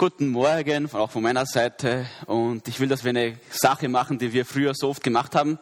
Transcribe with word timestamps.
Guten 0.00 0.28
Morgen, 0.28 0.88
auch 0.94 1.10
von 1.10 1.24
meiner 1.24 1.44
Seite. 1.44 2.06
Und 2.26 2.68
ich 2.68 2.78
will, 2.78 2.86
dass 2.86 3.02
wir 3.02 3.08
eine 3.08 3.36
Sache 3.50 3.88
machen, 3.88 4.16
die 4.16 4.32
wir 4.32 4.46
früher 4.46 4.72
so 4.72 4.90
oft 4.90 5.02
gemacht 5.02 5.34
haben. 5.34 5.58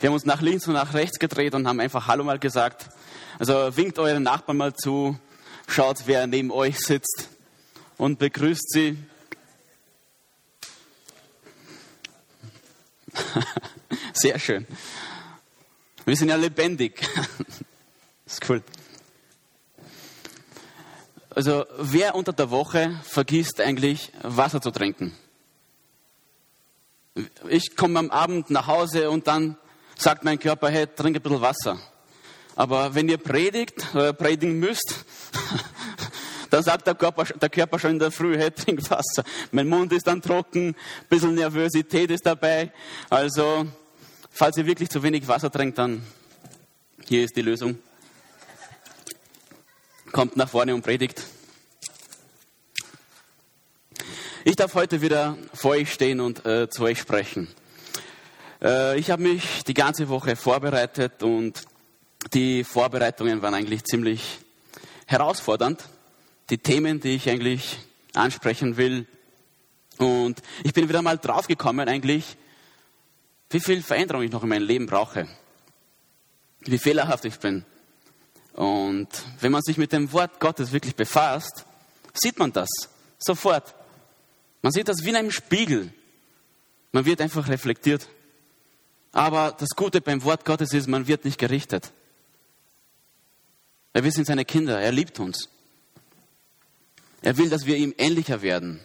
Wir 0.00 0.08
haben 0.08 0.14
uns 0.14 0.24
nach 0.24 0.42
links 0.42 0.66
und 0.66 0.74
nach 0.74 0.94
rechts 0.94 1.20
gedreht 1.20 1.54
und 1.54 1.68
haben 1.68 1.78
einfach 1.78 2.08
Hallo 2.08 2.24
mal 2.24 2.40
gesagt. 2.40 2.88
Also 3.38 3.76
winkt 3.76 4.00
euren 4.00 4.24
Nachbarn 4.24 4.56
mal 4.56 4.74
zu, 4.74 5.16
schaut, 5.68 5.98
wer 6.06 6.26
neben 6.26 6.50
euch 6.50 6.80
sitzt 6.80 7.28
und 7.98 8.18
begrüßt 8.18 8.68
sie. 8.68 8.98
Sehr 14.12 14.40
schön. 14.40 14.66
Wir 16.04 16.16
sind 16.16 16.30
ja 16.30 16.36
lebendig. 16.36 17.08
Ist 18.26 18.40
cool. 18.50 18.60
Also 21.38 21.66
wer 21.78 22.16
unter 22.16 22.32
der 22.32 22.50
Woche 22.50 22.98
vergisst 23.04 23.60
eigentlich 23.60 24.10
Wasser 24.24 24.60
zu 24.60 24.72
trinken? 24.72 25.16
Ich 27.48 27.76
komme 27.76 28.00
am 28.00 28.10
Abend 28.10 28.50
nach 28.50 28.66
Hause 28.66 29.08
und 29.08 29.28
dann 29.28 29.56
sagt 29.96 30.24
mein 30.24 30.40
Körper, 30.40 30.68
hey, 30.68 30.88
trink 30.88 31.14
ein 31.14 31.22
bisschen 31.22 31.40
Wasser. 31.40 31.78
Aber 32.56 32.92
wenn 32.96 33.08
ihr 33.08 33.18
predigt 33.18 33.86
oder 33.94 34.14
predigen 34.14 34.58
müsst, 34.58 35.04
dann 36.50 36.64
sagt 36.64 36.88
der 36.88 36.96
Körper, 36.96 37.22
der 37.22 37.50
Körper 37.50 37.78
schon 37.78 37.92
in 37.92 37.98
der 38.00 38.10
Früh, 38.10 38.36
hey, 38.36 38.50
trink 38.50 38.90
Wasser. 38.90 39.22
Mein 39.52 39.68
Mund 39.68 39.92
ist 39.92 40.08
dann 40.08 40.20
trocken, 40.20 40.70
ein 40.70 40.74
bisschen 41.08 41.36
Nervosität 41.36 42.10
ist 42.10 42.26
dabei. 42.26 42.72
Also, 43.08 43.64
falls 44.28 44.56
ihr 44.56 44.66
wirklich 44.66 44.88
zu 44.88 45.00
wenig 45.04 45.28
Wasser 45.28 45.52
trinkt, 45.52 45.78
dann 45.78 46.02
hier 47.06 47.22
ist 47.22 47.36
die 47.36 47.42
Lösung 47.42 47.78
kommt 50.12 50.36
nach 50.36 50.48
vorne 50.48 50.74
und 50.74 50.82
predigt. 50.82 51.24
Ich 54.44 54.56
darf 54.56 54.74
heute 54.74 55.02
wieder 55.02 55.36
vor 55.52 55.72
euch 55.72 55.92
stehen 55.92 56.20
und 56.20 56.44
äh, 56.46 56.70
zu 56.70 56.84
euch 56.84 56.98
sprechen. 56.98 57.48
Äh, 58.62 58.98
ich 58.98 59.10
habe 59.10 59.22
mich 59.22 59.64
die 59.64 59.74
ganze 59.74 60.08
Woche 60.08 60.36
vorbereitet 60.36 61.22
und 61.22 61.62
die 62.32 62.64
Vorbereitungen 62.64 63.42
waren 63.42 63.54
eigentlich 63.54 63.84
ziemlich 63.84 64.38
herausfordernd. 65.06 65.84
Die 66.50 66.58
Themen, 66.58 67.00
die 67.00 67.16
ich 67.16 67.28
eigentlich 67.28 67.78
ansprechen 68.14 68.76
will. 68.76 69.06
Und 69.98 70.40
ich 70.64 70.72
bin 70.72 70.88
wieder 70.88 71.02
mal 71.02 71.18
draufgekommen 71.18 71.88
eigentlich, 71.88 72.36
wie 73.50 73.60
viel 73.60 73.82
Veränderung 73.82 74.22
ich 74.22 74.32
noch 74.32 74.42
in 74.42 74.48
meinem 74.48 74.66
Leben 74.66 74.86
brauche. 74.86 75.28
Wie 76.60 76.78
fehlerhaft 76.78 77.24
ich 77.24 77.38
bin 77.38 77.64
und 78.58 79.06
wenn 79.38 79.52
man 79.52 79.62
sich 79.62 79.78
mit 79.78 79.92
dem 79.92 80.12
Wort 80.12 80.40
Gottes 80.40 80.72
wirklich 80.72 80.96
befasst, 80.96 81.64
sieht 82.12 82.40
man 82.40 82.52
das 82.52 82.68
sofort. 83.16 83.72
Man 84.62 84.72
sieht 84.72 84.88
das 84.88 85.04
wie 85.04 85.10
in 85.10 85.16
einem 85.16 85.30
Spiegel. 85.30 85.92
Man 86.90 87.04
wird 87.04 87.20
einfach 87.20 87.46
reflektiert. 87.46 88.08
Aber 89.12 89.52
das 89.52 89.68
Gute 89.76 90.00
beim 90.00 90.24
Wort 90.24 90.44
Gottes 90.44 90.72
ist, 90.72 90.88
man 90.88 91.06
wird 91.06 91.24
nicht 91.24 91.38
gerichtet. 91.38 91.92
Weil 93.92 94.02
wir 94.02 94.10
sind 94.10 94.26
seine 94.26 94.44
Kinder. 94.44 94.80
Er 94.80 94.90
liebt 94.90 95.20
uns. 95.20 95.48
Er 97.22 97.36
will, 97.36 97.50
dass 97.50 97.64
wir 97.64 97.76
ihm 97.76 97.94
ähnlicher 97.96 98.42
werden. 98.42 98.80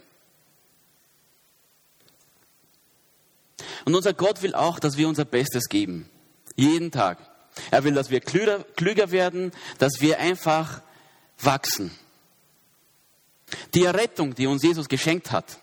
Und 3.86 3.96
unser 3.96 4.14
Gott 4.14 4.44
will 4.44 4.54
auch, 4.54 4.78
dass 4.78 4.98
wir 4.98 5.08
unser 5.08 5.26
Bestes 5.26 5.68
geben. 5.68 6.08
Jeden 6.56 6.92
Tag. 6.92 7.33
Er 7.72 7.84
will, 7.84 7.94
dass 7.94 8.10
wir 8.10 8.20
klüger, 8.20 8.64
klüger 8.76 9.12
werden, 9.12 9.52
dass 9.78 10.00
wir 10.00 10.20
einfach 10.20 10.82
wachsen. 11.40 11.92
Die 13.74 13.84
Errettung, 13.84 14.36
die 14.36 14.48
uns 14.48 14.64
Jesus 14.64 14.90
geschenkt 14.90 15.32
hat, 15.32 15.60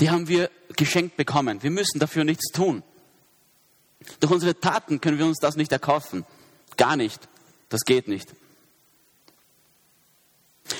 die 0.00 0.10
haben 0.10 0.28
wir 0.28 0.50
geschenkt 0.76 1.16
bekommen. 1.16 1.62
Wir 1.62 1.70
müssen 1.70 1.98
dafür 1.98 2.24
nichts 2.24 2.50
tun. 2.52 2.82
Durch 4.20 4.32
unsere 4.32 4.58
Taten 4.58 5.00
können 5.00 5.18
wir 5.18 5.26
uns 5.26 5.38
das 5.38 5.56
nicht 5.56 5.70
erkaufen. 5.70 6.24
Gar 6.76 6.96
nicht. 6.96 7.28
Das 7.68 7.82
geht 7.82 8.08
nicht. 8.08 8.28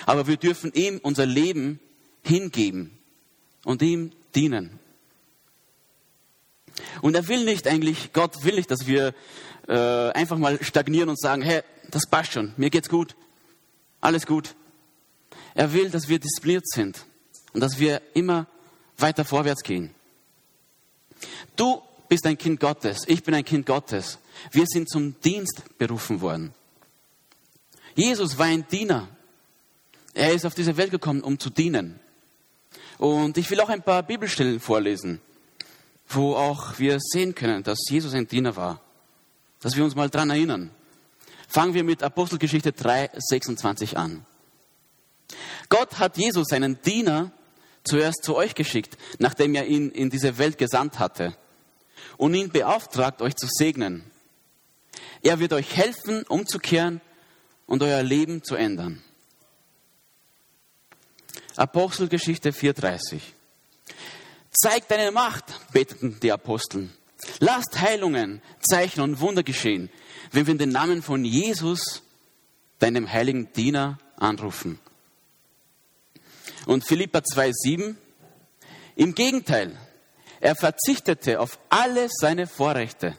Aber 0.06 0.26
wir 0.26 0.36
dürfen 0.36 0.72
ihm 0.72 0.98
unser 1.03 1.26
Leben 1.26 1.78
hingeben 2.25 2.98
und 3.65 3.82
ihm 3.82 4.12
dienen. 4.34 4.78
Und 7.02 7.16
er 7.16 7.28
will 7.28 7.44
nicht 7.44 7.66
eigentlich, 7.66 8.12
Gott 8.12 8.44
will 8.44 8.54
nicht, 8.54 8.70
dass 8.70 8.86
wir 8.86 9.12
äh, 9.68 9.74
einfach 10.12 10.38
mal 10.38 10.62
stagnieren 10.62 11.08
und 11.08 11.20
sagen, 11.20 11.42
hey, 11.42 11.62
das 11.90 12.06
passt 12.06 12.32
schon, 12.32 12.54
mir 12.56 12.70
geht's 12.70 12.88
gut, 12.88 13.16
alles 14.00 14.24
gut. 14.24 14.54
Er 15.54 15.72
will, 15.72 15.91
dass 15.91 16.08
wir 16.08 16.18
diszipliniert 16.20 16.66
sind 16.68 17.04
und 17.52 17.60
dass 17.60 17.78
wir 17.78 18.00
immer 18.14 18.46
weiter 18.96 19.24
vorwärts 19.24 19.64
gehen. 19.64 19.92
Du 21.56 21.82
bist 22.08 22.24
ein 22.24 22.38
Kind 22.38 22.60
Gottes, 22.60 23.02
ich 23.08 23.22
bin 23.24 23.34
ein 23.34 23.44
Kind 23.44 23.66
Gottes. 23.66 24.18
Wir 24.52 24.66
sind 24.66 24.88
zum 24.88 25.20
Dienst 25.20 25.62
berufen 25.78 26.20
worden. 26.20 26.54
Jesus 27.96 28.38
war 28.38 28.46
ein 28.46 28.66
Diener. 28.68 29.08
Er 30.14 30.32
ist 30.32 30.46
auf 30.46 30.54
diese 30.54 30.76
Welt 30.76 30.92
gekommen, 30.92 31.22
um 31.22 31.38
zu 31.38 31.50
dienen. 31.50 31.98
Und 32.98 33.36
ich 33.38 33.50
will 33.50 33.60
auch 33.60 33.68
ein 33.68 33.82
paar 33.82 34.04
Bibelstellen 34.04 34.60
vorlesen 34.60 35.20
wo 36.14 36.34
auch 36.34 36.78
wir 36.78 36.98
sehen 37.00 37.34
können, 37.34 37.62
dass 37.62 37.78
Jesus 37.88 38.14
ein 38.14 38.26
Diener 38.26 38.56
war. 38.56 38.80
Dass 39.60 39.76
wir 39.76 39.84
uns 39.84 39.94
mal 39.94 40.10
dran 40.10 40.30
erinnern. 40.30 40.70
Fangen 41.48 41.74
wir 41.74 41.84
mit 41.84 42.02
Apostelgeschichte 42.02 42.72
3, 42.72 43.10
26 43.14 43.96
an. 43.96 44.24
Gott 45.68 45.98
hat 45.98 46.16
Jesus, 46.16 46.48
seinen 46.48 46.80
Diener, 46.82 47.32
zuerst 47.84 48.24
zu 48.24 48.36
euch 48.36 48.54
geschickt, 48.54 48.96
nachdem 49.18 49.54
er 49.54 49.66
ihn 49.66 49.90
in 49.90 50.10
diese 50.10 50.38
Welt 50.38 50.58
gesandt 50.58 50.98
hatte 50.98 51.36
und 52.16 52.34
ihn 52.34 52.50
beauftragt, 52.50 53.22
euch 53.22 53.36
zu 53.36 53.46
segnen. 53.50 54.04
Er 55.22 55.38
wird 55.40 55.52
euch 55.52 55.76
helfen, 55.76 56.22
umzukehren 56.24 57.00
und 57.66 57.82
euer 57.82 58.02
Leben 58.02 58.42
zu 58.42 58.54
ändern. 58.54 59.02
Apostelgeschichte 61.56 62.50
4,30. 62.50 63.20
Zeig 64.52 64.86
deine 64.88 65.10
Macht, 65.10 65.44
beteten 65.72 66.18
die 66.20 66.30
Apostel. 66.30 66.90
Lasst 67.38 67.80
Heilungen, 67.80 68.42
Zeichen 68.60 69.00
und 69.00 69.20
Wunder 69.20 69.42
geschehen, 69.42 69.90
wenn 70.30 70.46
wir 70.46 70.52
in 70.52 70.58
den 70.58 70.70
Namen 70.70 71.02
von 71.02 71.24
Jesus, 71.24 72.02
deinem 72.78 73.10
heiligen 73.10 73.52
Diener, 73.52 73.98
anrufen. 74.16 74.78
Und 76.66 76.86
Philippa 76.86 77.20
2,7, 77.20 77.96
im 78.96 79.14
Gegenteil, 79.14 79.76
er 80.41 80.54
verzichtete 80.54 81.41
auf 81.41 81.58
alle 81.68 82.08
seine 82.10 82.46
Vorrechte 82.46 83.16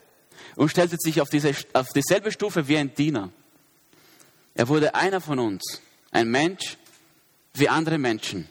und 0.56 0.70
stellte 0.70 0.98
sich 1.00 1.20
auf, 1.20 1.30
diese, 1.30 1.54
auf 1.74 1.88
dieselbe 1.96 2.32
Stufe 2.32 2.68
wie 2.68 2.78
ein 2.78 2.94
Diener. 2.94 3.32
Er 4.54 4.68
wurde 4.68 4.94
einer 4.94 5.20
von 5.20 5.40
uns, 5.40 5.82
ein 6.12 6.30
Mensch 6.30 6.78
wie 7.54 7.70
andere 7.70 7.98
Menschen. 7.98 8.50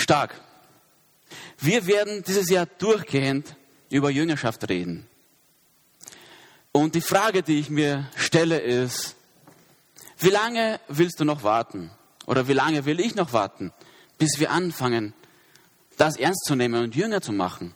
Stark. 0.00 0.40
Wir 1.58 1.86
werden 1.86 2.24
dieses 2.24 2.48
Jahr 2.48 2.66
durchgehend 2.66 3.54
über 3.90 4.10
Jüngerschaft 4.10 4.68
reden. 4.68 5.06
Und 6.72 6.94
die 6.94 7.00
Frage, 7.00 7.42
die 7.42 7.58
ich 7.58 7.70
mir 7.70 8.08
stelle, 8.16 8.60
ist, 8.60 9.16
wie 10.18 10.30
lange 10.30 10.80
willst 10.88 11.20
du 11.20 11.24
noch 11.24 11.42
warten? 11.42 11.90
Oder 12.26 12.48
wie 12.48 12.52
lange 12.52 12.84
will 12.84 13.00
ich 13.00 13.14
noch 13.14 13.32
warten, 13.32 13.72
bis 14.18 14.38
wir 14.38 14.50
anfangen, 14.50 15.14
das 15.96 16.16
ernst 16.16 16.44
zu 16.44 16.54
nehmen 16.54 16.82
und 16.82 16.94
Jünger 16.94 17.20
zu 17.20 17.32
machen? 17.32 17.74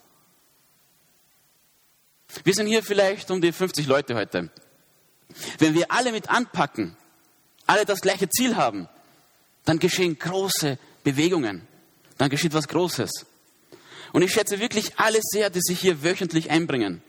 Wir 2.43 2.55
sind 2.55 2.67
hier 2.67 2.83
vielleicht 2.83 3.31
um 3.31 3.41
die 3.41 3.53
50 3.53 3.87
Leute 3.87 4.15
heute. 4.15 4.51
Wenn 5.59 5.75
wir 5.75 5.91
alle 5.91 6.13
mit 6.13 6.29
anpacken, 6.31 6.97
alle 7.67 7.85
das 7.85 8.01
gleiche 8.01 8.29
Ziel 8.29 8.57
haben, 8.57 8.89
dann 9.65 9.79
geschehen 9.79 10.19
große 10.19 10.79
Bewegungen 11.03 11.67
dann 12.19 12.31
geschieht 12.31 12.55
was 12.55 12.69
Großes. 12.69 13.27
Und 14.13 14.23
ich 14.23 14.33
schätze 14.33 14.61
wirklich 14.61 14.99
alle 14.99 15.19
sehr, 15.23 15.51
die 15.51 15.61
sich 15.61 15.81
hier 15.81 16.03
wöchentlich 16.03 16.51
einbringen. 16.51 17.03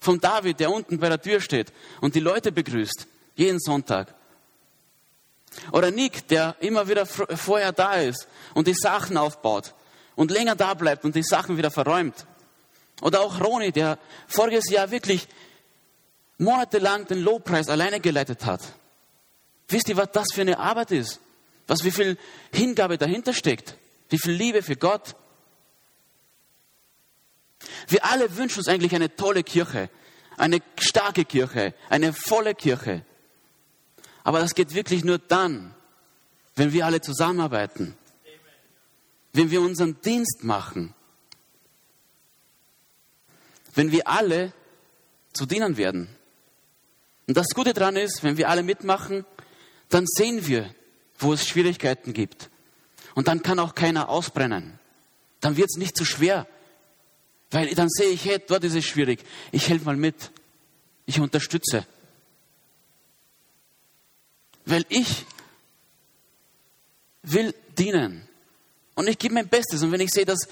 Von 0.00 0.20
David, 0.20 0.60
der 0.60 0.72
unten 0.72 0.98
bei 0.98 1.08
der 1.08 1.20
Tür 1.20 1.40
steht 1.40 1.72
und 2.00 2.14
die 2.14 2.20
Leute 2.20 2.52
begrüßt, 2.52 3.06
jeden 3.34 3.60
Sonntag. 3.60 4.14
Oder 5.72 5.90
Nick, 5.90 6.28
der 6.28 6.56
immer 6.60 6.88
wieder 6.88 7.04
vorher 7.06 7.72
da 7.72 7.94
ist 7.94 8.26
und 8.54 8.66
die 8.66 8.74
Sachen 8.74 9.16
aufbaut 9.16 9.74
und 10.14 10.30
länger 10.30 10.56
da 10.56 10.74
bleibt 10.74 11.04
und 11.04 11.14
die 11.14 11.22
Sachen 11.22 11.58
wieder 11.58 11.70
verräumt. 11.70 12.26
Oder 13.02 13.20
auch 13.20 13.40
Roni, 13.40 13.72
der 13.72 13.98
voriges 14.26 14.70
Jahr 14.70 14.90
wirklich 14.90 15.26
monatelang 16.38 17.06
den 17.06 17.20
Lobpreis 17.20 17.68
alleine 17.68 18.00
geleitet 18.00 18.44
hat. 18.46 18.62
Wisst 19.68 19.88
ihr, 19.88 19.96
was 19.96 20.10
das 20.12 20.28
für 20.32 20.40
eine 20.40 20.58
Arbeit 20.58 20.90
ist? 20.90 21.20
Was, 21.66 21.84
wie 21.84 21.90
viel 21.90 22.18
Hingabe 22.52 22.98
dahinter 22.98 23.32
steckt? 23.32 23.76
Wie 24.10 24.18
viel 24.18 24.32
Liebe 24.32 24.62
für 24.62 24.76
Gott. 24.76 25.16
Wir 27.88 28.04
alle 28.04 28.36
wünschen 28.36 28.58
uns 28.58 28.68
eigentlich 28.68 28.94
eine 28.94 29.14
tolle 29.14 29.42
Kirche, 29.42 29.88
eine 30.36 30.60
starke 30.78 31.24
Kirche, 31.24 31.74
eine 31.88 32.12
volle 32.12 32.54
Kirche. 32.54 33.04
Aber 34.24 34.40
das 34.40 34.54
geht 34.54 34.74
wirklich 34.74 35.04
nur 35.04 35.18
dann, 35.18 35.74
wenn 36.54 36.72
wir 36.72 36.84
alle 36.84 37.00
zusammenarbeiten. 37.00 37.96
Wenn 39.32 39.50
wir 39.50 39.60
unseren 39.60 40.00
Dienst 40.02 40.42
machen. 40.42 40.94
Wenn 43.74 43.92
wir 43.92 44.08
alle 44.08 44.52
zu 45.32 45.46
dienen 45.46 45.76
werden. 45.76 46.08
Und 47.28 47.36
das 47.36 47.50
Gute 47.54 47.72
daran 47.72 47.96
ist, 47.96 48.24
wenn 48.24 48.36
wir 48.36 48.48
alle 48.48 48.64
mitmachen, 48.64 49.24
dann 49.88 50.04
sehen 50.06 50.46
wir, 50.48 50.74
wo 51.18 51.32
es 51.32 51.46
Schwierigkeiten 51.46 52.12
gibt. 52.12 52.49
Und 53.14 53.28
dann 53.28 53.42
kann 53.42 53.58
auch 53.58 53.74
keiner 53.74 54.08
ausbrennen. 54.08 54.78
Dann 55.40 55.56
wird 55.56 55.70
es 55.70 55.76
nicht 55.76 55.96
zu 55.96 56.04
so 56.04 56.10
schwer. 56.10 56.46
Weil 57.50 57.74
dann 57.74 57.88
sehe 57.88 58.08
ich, 58.10 58.24
hey, 58.24 58.40
dort 58.46 58.64
ist 58.64 58.74
es 58.74 58.84
schwierig. 58.84 59.24
Ich 59.50 59.68
helfe 59.68 59.84
mal 59.86 59.96
mit. 59.96 60.30
Ich 61.06 61.18
unterstütze. 61.18 61.86
Weil 64.64 64.84
ich 64.88 65.26
will 67.22 67.54
dienen. 67.76 68.28
Und 68.94 69.08
ich 69.08 69.18
gebe 69.18 69.34
mein 69.34 69.48
Bestes. 69.48 69.82
Und 69.82 69.92
wenn 69.92 70.00
ich 70.00 70.10
sehe, 70.10 70.24
dass 70.24 70.48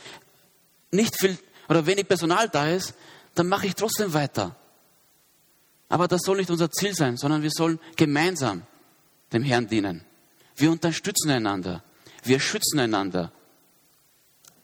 nicht 0.90 1.18
viel 1.18 1.38
oder 1.68 1.86
wenig 1.86 2.08
Personal 2.08 2.48
da 2.48 2.68
ist, 2.68 2.94
dann 3.34 3.48
mache 3.48 3.66
ich 3.66 3.74
trotzdem 3.74 4.12
weiter. 4.12 4.56
Aber 5.88 6.08
das 6.08 6.22
soll 6.22 6.38
nicht 6.38 6.50
unser 6.50 6.70
Ziel 6.70 6.94
sein, 6.94 7.16
sondern 7.16 7.42
wir 7.42 7.50
sollen 7.50 7.78
gemeinsam 7.96 8.62
dem 9.32 9.42
Herrn 9.42 9.68
dienen. 9.68 10.04
Wir 10.56 10.70
unterstützen 10.70 11.30
einander. 11.30 11.82
Wir 12.28 12.40
schützen 12.40 12.78
einander. 12.78 13.32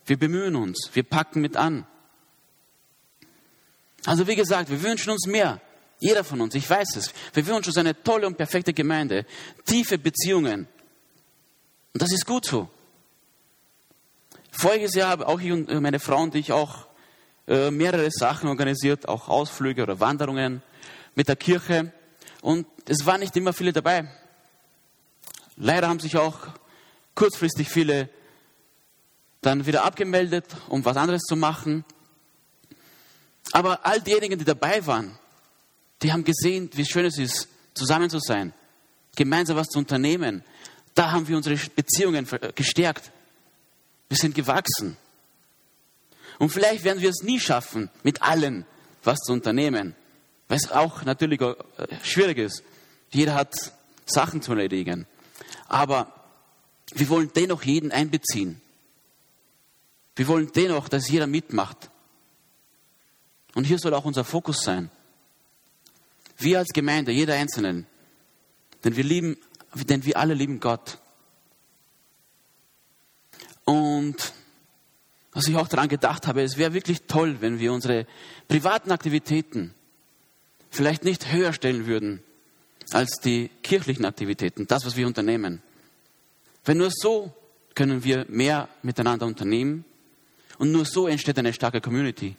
Wir 0.05 0.19
bemühen 0.19 0.55
uns. 0.55 0.91
Wir 0.93 1.01
packen 1.01 1.41
mit 1.41 1.57
an. 1.57 1.87
Also 4.05 4.27
wie 4.27 4.35
gesagt, 4.35 4.69
wir 4.69 4.83
wünschen 4.83 5.09
uns 5.09 5.25
mehr. 5.25 5.59
Jeder 5.99 6.23
von 6.23 6.41
uns, 6.41 6.53
ich 6.53 6.69
weiß 6.69 6.95
es. 6.95 7.11
Wir 7.33 7.45
wünschen 7.47 7.69
uns 7.69 7.77
eine 7.77 8.03
tolle 8.03 8.27
und 8.27 8.37
perfekte 8.37 8.71
Gemeinde. 8.71 9.25
Tiefe 9.65 9.97
Beziehungen. 9.97 10.67
Und 11.93 12.01
das 12.01 12.11
ist 12.11 12.27
gut 12.27 12.45
so. 12.45 12.69
Voriges 14.51 14.93
Jahr 14.93 15.09
habe 15.09 15.27
auch 15.27 15.39
ich 15.39 15.51
und 15.51 15.67
meine 15.81 15.99
Frau 15.99 16.21
und 16.21 16.35
ich 16.35 16.51
auch 16.51 16.85
äh, 17.47 17.71
mehrere 17.71 18.11
Sachen 18.11 18.47
organisiert, 18.47 19.07
auch 19.07 19.27
Ausflüge 19.27 19.81
oder 19.81 19.99
Wanderungen 19.99 20.61
mit 21.15 21.29
der 21.29 21.35
Kirche. 21.35 21.91
Und 22.41 22.67
es 22.87 23.07
waren 23.07 23.21
nicht 23.21 23.35
immer 23.35 23.53
viele 23.53 23.73
dabei. 23.73 24.07
Leider 25.57 25.87
haben 25.87 25.99
sich 25.99 26.15
auch 26.17 26.49
kurzfristig 27.15 27.69
viele 27.69 28.09
dann 29.41 29.65
wieder 29.65 29.83
abgemeldet, 29.83 30.45
um 30.69 30.83
was 30.85 30.97
anderes 30.97 31.21
zu 31.21 31.35
machen. 31.35 31.85
Aber 33.51 33.85
all 33.85 34.01
diejenigen, 34.01 34.39
die 34.39 34.45
dabei 34.45 34.85
waren, 34.85 35.17
die 36.01 36.11
haben 36.11 36.23
gesehen, 36.23 36.69
wie 36.73 36.85
schön 36.85 37.05
es 37.05 37.17
ist, 37.17 37.47
zusammen 37.73 38.09
zu 38.09 38.19
sein, 38.19 38.53
gemeinsam 39.15 39.57
was 39.57 39.67
zu 39.67 39.79
unternehmen. 39.79 40.43
Da 40.93 41.11
haben 41.11 41.27
wir 41.27 41.37
unsere 41.37 41.55
Beziehungen 41.75 42.27
gestärkt. 42.55 43.11
Wir 44.09 44.17
sind 44.17 44.35
gewachsen. 44.35 44.97
Und 46.39 46.49
vielleicht 46.49 46.83
werden 46.83 47.01
wir 47.01 47.09
es 47.09 47.23
nie 47.23 47.39
schaffen, 47.39 47.89
mit 48.03 48.21
allen 48.21 48.65
was 49.03 49.19
zu 49.19 49.33
unternehmen, 49.33 49.95
weil 50.47 50.57
es 50.57 50.71
auch 50.71 51.03
natürlich 51.03 51.39
äh, 51.39 51.55
schwierig 52.03 52.37
ist. 52.39 52.63
Jeder 53.11 53.35
hat 53.35 53.53
Sachen 54.05 54.41
zu 54.41 54.51
erledigen. 54.51 55.05
Aber 55.67 56.11
wir 56.93 57.09
wollen 57.09 57.31
dennoch 57.35 57.63
jeden 57.63 57.91
einbeziehen. 57.91 58.61
Wir 60.15 60.27
wollen 60.27 60.51
dennoch, 60.53 60.87
dass 60.87 61.09
jeder 61.09 61.27
mitmacht. 61.27 61.89
Und 63.53 63.65
hier 63.65 63.79
soll 63.79 63.93
auch 63.93 64.05
unser 64.05 64.23
Fokus 64.23 64.61
sein. 64.63 64.89
Wir 66.37 66.59
als 66.59 66.69
Gemeinde, 66.73 67.11
jeder 67.11 67.35
Einzelne, 67.35 67.85
denn 68.83 68.95
wir 68.95 69.03
lieben, 69.03 69.37
denn 69.73 70.05
wir 70.05 70.17
alle 70.17 70.33
lieben 70.33 70.59
Gott. 70.59 70.99
Und 73.63 74.33
was 75.31 75.47
ich 75.47 75.55
auch 75.55 75.67
daran 75.67 75.89
gedacht 75.89 76.27
habe, 76.27 76.43
es 76.43 76.57
wäre 76.57 76.73
wirklich 76.73 77.03
toll, 77.07 77.41
wenn 77.41 77.59
wir 77.59 77.73
unsere 77.73 78.05
privaten 78.47 78.91
Aktivitäten 78.91 79.73
vielleicht 80.69 81.03
nicht 81.03 81.31
höher 81.31 81.53
stellen 81.53 81.87
würden 81.87 82.21
als 82.91 83.19
die 83.19 83.49
kirchlichen 83.63 84.05
Aktivitäten, 84.05 84.67
das, 84.67 84.85
was 84.85 84.95
wir 84.95 85.07
unternehmen. 85.07 85.61
Wenn 86.65 86.77
nur 86.77 86.91
so 86.91 87.31
können 87.75 88.03
wir 88.03 88.25
mehr 88.27 88.67
miteinander 88.81 89.25
unternehmen 89.25 89.85
und 90.57 90.71
nur 90.71 90.85
so 90.85 91.07
entsteht 91.07 91.37
eine 91.37 91.53
starke 91.53 91.79
Community. 91.79 92.35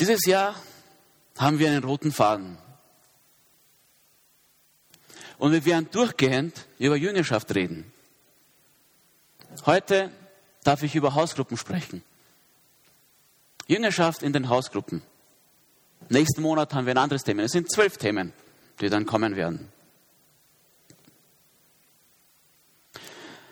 Dieses 0.00 0.24
Jahr 0.26 0.56
haben 1.38 1.58
wir 1.58 1.68
einen 1.68 1.84
roten 1.84 2.12
Faden. 2.12 2.58
Und 5.38 5.52
wir 5.52 5.64
werden 5.64 5.88
durchgehend 5.90 6.66
über 6.78 6.96
Jüngerschaft 6.96 7.54
reden. 7.54 7.92
Heute 9.66 10.10
darf 10.64 10.82
ich 10.82 10.94
über 10.94 11.14
Hausgruppen 11.14 11.56
sprechen. 11.56 12.02
Jüngerschaft 13.66 14.22
in 14.22 14.32
den 14.32 14.48
Hausgruppen. 14.48 15.02
Nächsten 16.08 16.42
Monat 16.42 16.74
haben 16.74 16.86
wir 16.86 16.94
ein 16.94 16.98
anderes 16.98 17.24
Thema. 17.24 17.42
Es 17.42 17.52
sind 17.52 17.70
zwölf 17.70 17.96
Themen, 17.96 18.32
die 18.80 18.88
dann 18.88 19.06
kommen 19.06 19.36
werden. 19.36 19.68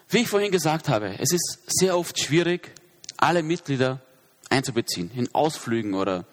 Wie 0.08 0.18
ich 0.18 0.28
vorhin 0.28 0.50
gesagt 0.50 0.88
habe, 0.88 1.16
es 1.18 1.32
ist 1.32 1.60
sehr 1.66 1.96
oft 1.96 2.18
schwierig, 2.18 2.72
alle 3.16 3.42
Mitglieder 3.42 4.00
einzubeziehen, 4.48 5.10
in 5.14 5.32
Ausflügen 5.34 5.94
oder 5.94 6.26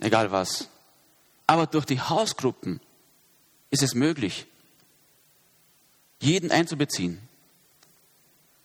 egal 0.00 0.32
was. 0.32 0.68
Aber 1.46 1.66
durch 1.66 1.84
die 1.84 2.00
Hausgruppen 2.00 2.80
ist 3.70 3.82
es 3.82 3.94
möglich, 3.94 4.46
jeden 6.20 6.50
einzubeziehen. 6.50 7.20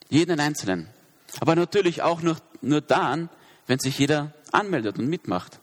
Jeden 0.09 0.39
Einzelnen. 0.39 0.89
Aber 1.39 1.55
natürlich 1.55 2.01
auch 2.01 2.21
nur, 2.21 2.37
nur 2.61 2.81
dann, 2.81 3.29
wenn 3.67 3.79
sich 3.79 3.97
jeder 3.97 4.33
anmeldet 4.51 4.99
und 4.99 5.07
mitmacht. 5.07 5.59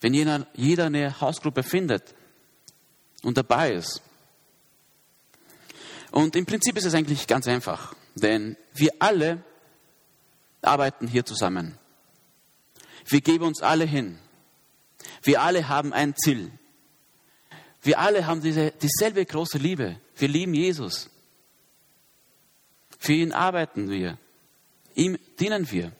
Wenn 0.00 0.14
jeder, 0.14 0.46
jeder 0.54 0.86
eine 0.86 1.20
Hausgruppe 1.20 1.62
findet 1.62 2.14
und 3.22 3.36
dabei 3.36 3.72
ist. 3.72 4.02
Und 6.10 6.36
im 6.36 6.46
Prinzip 6.46 6.76
ist 6.76 6.84
es 6.84 6.94
eigentlich 6.94 7.26
ganz 7.26 7.48
einfach, 7.48 7.94
denn 8.14 8.56
wir 8.74 8.90
alle 8.98 9.42
arbeiten 10.62 11.08
hier 11.08 11.24
zusammen. 11.24 11.78
Wir 13.06 13.20
geben 13.20 13.44
uns 13.44 13.62
alle 13.62 13.84
hin. 13.84 14.18
Wir 15.22 15.42
alle 15.42 15.68
haben 15.68 15.92
ein 15.92 16.14
Ziel. 16.16 16.50
Wir 17.82 17.98
alle 17.98 18.26
haben 18.26 18.40
diese, 18.40 18.72
dieselbe 18.72 19.24
große 19.24 19.58
Liebe. 19.58 20.00
Wir 20.16 20.28
lieben 20.28 20.54
Jesus. 20.54 21.08
Für 22.98 23.12
ihn 23.12 23.32
arbeiten 23.32 23.90
wir. 23.90 24.18
Ihm 24.94 25.18
dienen 25.38 25.70
wir. 25.70 25.92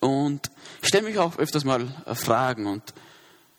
Und 0.00 0.50
ich 0.82 0.88
stelle 0.88 1.04
mich 1.04 1.18
auch 1.18 1.38
öfters 1.38 1.64
mal 1.64 1.86
Fragen 2.14 2.66
und 2.66 2.94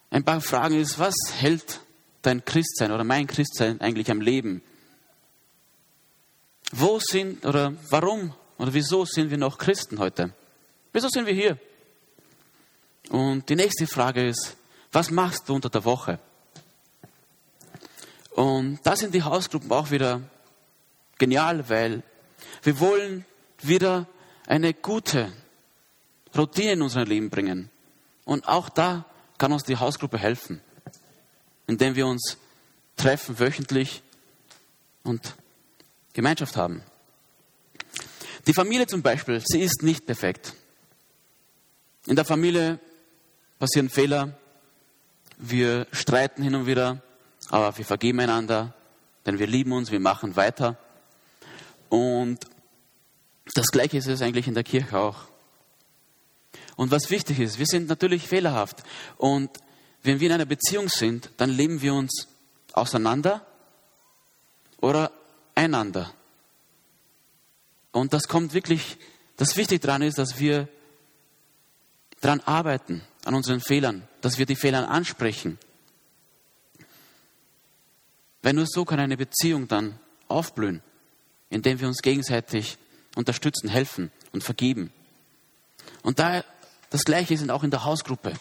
ein 0.10 0.24
paar 0.24 0.42
Fragen 0.42 0.80
ist, 0.80 1.00
was 1.00 1.16
hält 1.38 1.82
dein 2.22 2.46
Christsein 2.46 2.92
oder 2.92 3.04
mein 3.04 3.28
Christsein 3.28 3.82
eigentlich 3.82 4.10
am 4.12 4.22
Leben? 4.22 4.62
Wo 6.72 7.00
sind 7.00 7.46
oder 7.46 7.74
warum 7.90 8.34
oder 8.58 8.74
wieso 8.74 9.06
sind 9.06 9.30
wir 9.30 9.38
noch 9.38 9.58
Christen 9.58 10.00
heute? 10.00 10.34
Wieso 10.94 11.10
sind 11.10 11.26
wir 11.26 11.34
hier? 11.34 11.60
Und 13.10 13.50
die 13.50 13.56
nächste 13.56 13.88
Frage 13.88 14.28
ist, 14.28 14.56
was 14.92 15.12
machst 15.12 15.50
du 15.50 15.56
unter 15.56 15.70
der 15.70 15.84
Woche? 15.84 16.20
Und 18.32 18.80
da 18.84 18.96
sind 18.96 19.14
die 19.14 19.24
Hausgruppen 19.24 19.72
auch 19.72 19.92
wieder 19.92 20.22
genial, 21.18 21.70
weil 21.70 22.04
wir 22.64 22.80
wollen 22.80 23.26
wieder 23.62 24.08
eine 24.48 24.74
gute 24.74 25.32
Routine 26.38 26.74
in 26.74 26.82
unser 26.82 27.06
Leben 27.06 27.30
bringen. 27.30 27.70
Und 28.26 28.48
auch 28.48 28.70
da 28.70 29.06
kann 29.38 29.52
uns 29.52 29.64
die 29.64 29.78
Hausgruppe 29.78 30.18
helfen, 30.18 30.62
indem 31.68 31.96
wir 31.96 32.08
uns 32.08 32.38
treffen 32.96 33.40
wöchentlich 33.40 34.02
und 35.04 35.36
Gemeinschaft 36.14 36.56
haben. 36.56 36.82
Die 38.48 38.54
Familie 38.54 38.88
zum 38.88 39.02
Beispiel, 39.02 39.42
sie 39.46 39.62
ist 39.62 39.84
nicht 39.84 40.06
perfekt. 40.06 40.54
In 42.06 42.16
der 42.16 42.26
Familie 42.26 42.80
passieren 43.60 43.90
Fehler, 43.90 44.38
wir 45.38 45.88
streiten 45.92 46.44
hin 46.44 46.56
und 46.56 46.68
wieder, 46.68 47.02
aber 47.50 47.78
wir 47.78 47.86
vergeben 47.86 48.20
einander, 48.20 48.74
denn 49.26 49.40
wir 49.40 49.48
lieben 49.48 49.72
uns, 49.72 49.92
wir 49.92 50.00
machen 50.00 50.36
weiter. 50.36 50.78
Und 51.90 52.40
das 53.54 53.68
Gleiche 53.68 53.98
ist 53.98 54.08
es 54.08 54.22
eigentlich 54.22 54.48
in 54.48 54.54
der 54.54 54.64
Kirche 54.64 54.98
auch. 54.98 55.28
Und 56.76 56.92
was 56.92 57.10
wichtig 57.10 57.40
ist, 57.40 57.60
wir 57.60 57.66
sind 57.66 57.88
natürlich 57.88 58.28
fehlerhaft. 58.28 58.84
Und 59.18 59.50
wenn 60.04 60.20
wir 60.20 60.28
in 60.28 60.34
einer 60.34 60.46
Beziehung 60.46 60.90
sind, 60.90 61.32
dann 61.38 61.50
leben 61.50 61.82
wir 61.82 61.94
uns 61.94 62.28
auseinander 62.74 63.46
oder 64.82 65.12
einander. 65.56 66.14
Und 67.92 68.14
das 68.14 68.28
kommt 68.28 68.54
wirklich, 68.54 68.98
das 69.38 69.56
Wichtige 69.56 69.80
daran 69.80 70.02
ist, 70.02 70.18
dass 70.18 70.40
wir 70.40 70.68
daran 72.20 72.42
arbeiten, 72.42 73.02
an 73.24 73.34
unseren 73.34 73.62
Fehlern, 73.62 74.08
dass 74.22 74.38
wir 74.38 74.46
die 74.46 74.56
Fehler 74.56 74.90
ansprechen. 74.90 75.58
Weil 78.42 78.54
nur 78.54 78.68
so 78.68 78.86
kann 78.86 79.00
eine 79.00 79.18
Beziehung 79.18 79.68
dann 79.68 80.00
aufblühen, 80.28 80.82
indem 81.50 81.80
wir 81.80 81.88
uns 81.88 82.02
gegenseitig 82.02 82.78
unterstützen, 83.16 83.70
helfen 83.70 84.12
und 84.32 84.44
vergeben. 84.44 84.92
Und 86.04 86.20
da 86.20 86.44
das 86.90 87.04
Gleiche 87.04 87.34
ist 87.34 87.50
auch 87.50 87.64
in 87.64 87.72
der 87.72 87.84
Hausgruppe. 87.84 88.34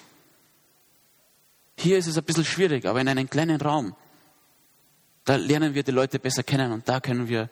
Hier 1.76 1.98
ist 1.98 2.06
es 2.06 2.16
ein 2.16 2.24
bisschen 2.24 2.44
schwierig, 2.44 2.86
aber 2.86 3.00
in 3.00 3.08
einem 3.08 3.28
kleinen 3.28 3.60
Raum, 3.60 3.94
da 5.24 5.36
lernen 5.36 5.74
wir 5.74 5.82
die 5.82 5.90
Leute 5.90 6.18
besser 6.18 6.42
kennen 6.42 6.72
und 6.72 6.88
da 6.88 7.00
können 7.00 7.28
wir 7.28 7.50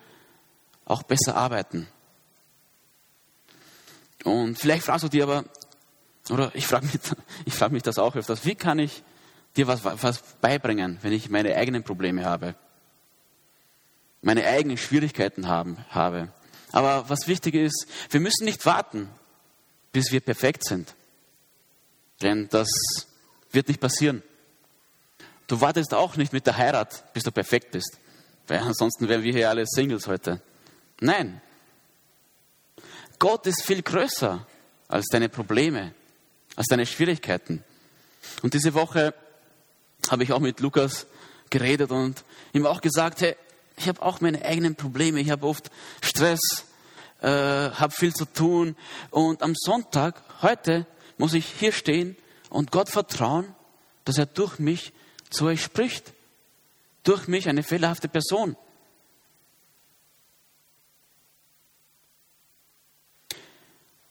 auch 0.84 1.02
besser 1.02 1.36
arbeiten. 1.36 1.88
Und 4.24 4.58
vielleicht 4.58 4.84
fragst 4.84 5.04
du 5.04 5.08
dir 5.08 5.24
aber, 5.24 5.44
oder 6.30 6.52
ich 6.54 6.66
frage 6.66 6.86
mich, 6.86 6.98
ich 7.44 7.54
frage 7.54 7.72
mich 7.72 7.82
das 7.82 7.98
auch 7.98 8.14
öfters, 8.14 8.44
wie 8.44 8.54
kann 8.54 8.78
ich 8.78 9.02
dir 9.56 9.66
was, 9.66 9.84
was 9.84 10.22
beibringen, 10.40 10.98
wenn 11.02 11.12
ich 11.12 11.28
meine 11.28 11.54
eigenen 11.56 11.82
Probleme 11.82 12.24
habe, 12.24 12.54
meine 14.22 14.46
eigenen 14.46 14.78
Schwierigkeiten 14.78 15.48
haben, 15.48 15.78
habe. 15.90 16.28
Aber 16.70 17.08
was 17.08 17.26
wichtig 17.26 17.54
ist, 17.54 17.86
wir 18.10 18.20
müssen 18.20 18.44
nicht 18.44 18.64
warten, 18.64 19.10
bis 19.92 20.10
wir 20.10 20.20
perfekt 20.20 20.64
sind. 20.64 20.94
Denn 22.22 22.48
das 22.48 22.68
wird 23.50 23.68
nicht 23.68 23.80
passieren. 23.80 24.22
Du 25.46 25.60
wartest 25.60 25.92
auch 25.92 26.16
nicht 26.16 26.32
mit 26.32 26.46
der 26.46 26.56
Heirat, 26.56 27.12
bis 27.12 27.24
du 27.24 27.30
perfekt 27.30 27.72
bist. 27.72 27.98
Weil 28.46 28.60
ansonsten 28.60 29.08
wären 29.08 29.22
wir 29.22 29.32
hier 29.32 29.50
alle 29.50 29.64
Singles 29.66 30.06
heute. 30.06 30.40
Nein. 31.00 31.40
Gott 33.18 33.46
ist 33.46 33.62
viel 33.62 33.82
größer 33.82 34.46
als 34.88 35.06
deine 35.08 35.28
Probleme, 35.28 35.94
als 36.56 36.66
deine 36.66 36.86
Schwierigkeiten. 36.86 37.62
Und 38.42 38.54
diese 38.54 38.74
Woche 38.74 39.14
habe 40.10 40.24
ich 40.24 40.32
auch 40.32 40.40
mit 40.40 40.60
Lukas 40.60 41.06
geredet 41.50 41.90
und 41.90 42.24
ihm 42.52 42.66
auch 42.66 42.80
gesagt, 42.80 43.20
hey, 43.20 43.36
ich 43.76 43.88
habe 43.88 44.02
auch 44.02 44.20
meine 44.20 44.44
eigenen 44.44 44.74
Probleme, 44.74 45.20
ich 45.20 45.30
habe 45.30 45.46
oft 45.46 45.70
Stress, 46.02 46.40
äh, 47.22 47.70
habe 47.70 47.92
viel 47.92 48.12
zu 48.12 48.24
tun 48.24 48.76
und 49.10 49.42
am 49.42 49.54
Sonntag, 49.54 50.22
heute, 50.42 50.86
muss 51.18 51.34
ich 51.34 51.46
hier 51.46 51.72
stehen 51.72 52.16
und 52.50 52.72
Gott 52.72 52.88
vertrauen, 52.88 53.54
dass 54.04 54.18
er 54.18 54.26
durch 54.26 54.58
mich 54.58 54.92
zu 55.30 55.46
euch 55.46 55.62
spricht. 55.62 56.12
Durch 57.04 57.28
mich, 57.28 57.48
eine 57.48 57.62
fehlerhafte 57.62 58.08
Person. 58.08 58.56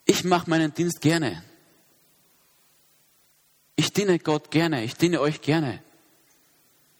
Ich 0.06 0.24
mache 0.24 0.50
meinen 0.50 0.74
Dienst 0.74 1.02
gerne. 1.02 1.44
Ich 3.76 3.94
diene 3.94 4.20
Gott 4.20 4.52
gerne. 4.52 4.84
Ich 4.84 4.96
diene 4.96 5.22
euch 5.22 5.42
gerne. 5.42 5.82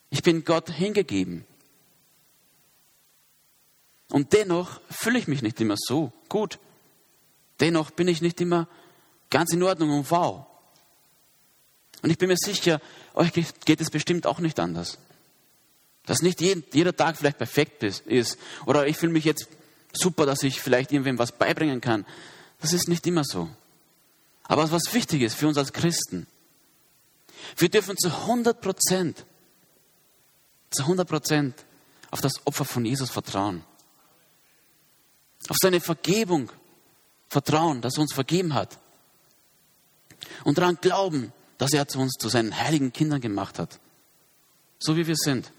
Ich 0.10 0.24
bin 0.24 0.44
Gott 0.44 0.70
hingegeben. 0.70 1.46
Und 4.12 4.34
dennoch 4.34 4.82
fühle 4.90 5.18
ich 5.18 5.28
mich 5.28 5.42
nicht 5.42 5.60
immer 5.62 5.76
so 5.78 6.12
gut. 6.30 6.60
Dennoch 7.60 7.92
bin 7.92 8.08
ich 8.08 8.22
nicht 8.22 8.40
immer 8.42 8.68
ganz 9.30 9.54
in 9.54 9.64
Ordnung 9.64 9.92
und 9.92 10.12
wow. 10.12 10.46
Und 12.02 12.10
ich 12.10 12.18
bin 12.18 12.28
mir 12.28 12.38
sicher, 12.38 12.82
euch 13.14 13.32
geht 13.32 13.82
es 13.82 13.90
bestimmt 13.90 14.28
auch 14.28 14.40
nicht 14.40 14.60
anders. 14.60 14.98
Dass 16.06 16.22
nicht 16.22 16.42
jeder 16.42 16.96
Tag 16.96 17.18
vielleicht 17.18 17.38
perfekt 17.38 17.84
ist. 17.84 18.38
Oder 18.66 18.88
ich 18.88 18.98
fühle 18.98 19.14
mich 19.14 19.24
jetzt 19.24 19.48
super, 19.94 20.26
dass 20.26 20.44
ich 20.44 20.60
vielleicht 20.60 20.92
irgendwem 20.92 21.20
was 21.20 21.32
beibringen 21.32 21.80
kann. 21.80 22.06
Das 22.60 22.74
ist 22.74 22.88
nicht 22.88 23.08
immer 23.08 23.24
so. 23.24 23.50
Aber 24.44 24.72
was 24.72 24.94
wichtig 24.94 25.22
ist 25.22 25.36
für 25.36 25.48
uns 25.48 25.58
als 25.58 25.72
Christen, 25.72 26.28
wir 27.58 27.70
dürfen 27.70 27.98
zu 27.98 28.10
100 28.10 28.60
Prozent, 28.60 29.26
zu 30.72 30.84
100 30.84 31.08
Prozent 31.08 31.66
auf 32.10 32.20
das 32.20 32.46
Opfer 32.46 32.66
von 32.66 32.84
Jesus 32.84 33.10
vertrauen. 33.10 33.64
Auf 35.48 35.58
seine 35.62 35.82
Vergebung 35.82 36.52
vertrauen, 37.30 37.82
dass 37.82 37.98
er 37.98 38.02
uns 38.02 38.14
vergeben 38.14 38.54
hat. 38.54 38.78
Und 40.44 40.58
daran 40.58 40.78
glauben, 40.82 41.34
dass 41.58 41.74
er 41.74 41.88
zu 41.88 42.00
uns 42.00 42.14
zu 42.20 42.30
seinen 42.30 42.58
heiligen 42.58 42.92
Kindern 42.94 43.22
gemacht 43.22 43.60
hat. 43.60 43.80
So 44.80 44.96
wie 44.96 45.08
wir 45.08 45.16
sind. 45.16 45.52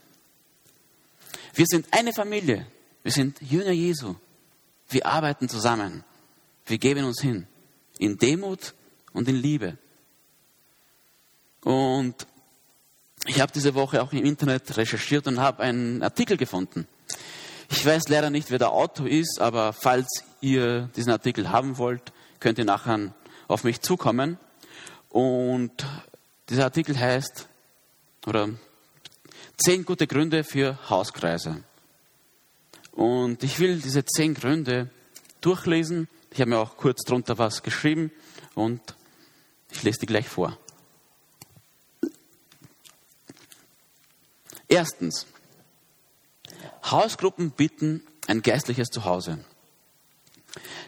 Wir 1.54 1.66
sind 1.66 1.86
eine 1.92 2.12
Familie. 2.12 2.66
Wir 3.02 3.12
sind 3.12 3.40
Jünger 3.40 3.72
Jesu. 3.72 4.16
Wir 4.88 5.06
arbeiten 5.06 5.48
zusammen. 5.48 6.04
Wir 6.66 6.78
geben 6.78 7.04
uns 7.04 7.20
hin. 7.20 7.46
In 7.98 8.18
Demut 8.18 8.74
und 9.12 9.28
in 9.28 9.36
Liebe. 9.36 9.78
Und 11.62 12.26
ich 13.26 13.40
habe 13.40 13.52
diese 13.52 13.74
Woche 13.74 14.02
auch 14.02 14.12
im 14.12 14.24
Internet 14.24 14.76
recherchiert 14.76 15.26
und 15.26 15.38
habe 15.38 15.62
einen 15.62 16.02
Artikel 16.02 16.36
gefunden. 16.36 16.88
Ich 17.74 17.86
weiß 17.86 18.08
leider 18.08 18.28
nicht, 18.28 18.50
wer 18.50 18.58
der 18.58 18.70
Autor 18.70 19.08
ist, 19.08 19.40
aber 19.40 19.72
falls 19.72 20.24
ihr 20.42 20.90
diesen 20.94 21.10
Artikel 21.10 21.48
haben 21.48 21.78
wollt, 21.78 22.12
könnt 22.38 22.58
ihr 22.58 22.66
nachher 22.66 23.14
auf 23.48 23.64
mich 23.64 23.80
zukommen. 23.80 24.38
Und 25.08 25.72
dieser 26.50 26.64
Artikel 26.64 27.00
heißt, 27.00 27.48
oder 28.26 28.50
zehn 29.56 29.86
gute 29.86 30.06
Gründe 30.06 30.44
für 30.44 30.78
Hauskreise. 30.90 31.64
Und 32.92 33.42
ich 33.42 33.58
will 33.58 33.80
diese 33.80 34.04
zehn 34.04 34.34
Gründe 34.34 34.90
durchlesen. 35.40 36.08
Ich 36.30 36.42
habe 36.42 36.50
mir 36.50 36.58
auch 36.58 36.76
kurz 36.76 37.02
drunter 37.04 37.38
was 37.38 37.62
geschrieben 37.62 38.12
und 38.54 38.82
ich 39.70 39.82
lese 39.82 40.00
die 40.00 40.06
gleich 40.06 40.28
vor. 40.28 40.58
Erstens, 44.68 45.26
Hausgruppen 46.84 47.50
bieten 47.50 48.02
ein 48.26 48.42
geistliches 48.42 48.88
Zuhause. 48.88 49.44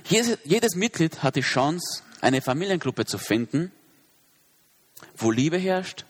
Jedes 0.04 0.74
Mitglied 0.74 1.22
hat 1.22 1.36
die 1.36 1.40
Chance, 1.40 2.02
eine 2.20 2.42
Familiengruppe 2.42 3.06
zu 3.06 3.18
finden, 3.18 3.72
wo 5.16 5.30
Liebe 5.30 5.58
herrscht, 5.58 6.04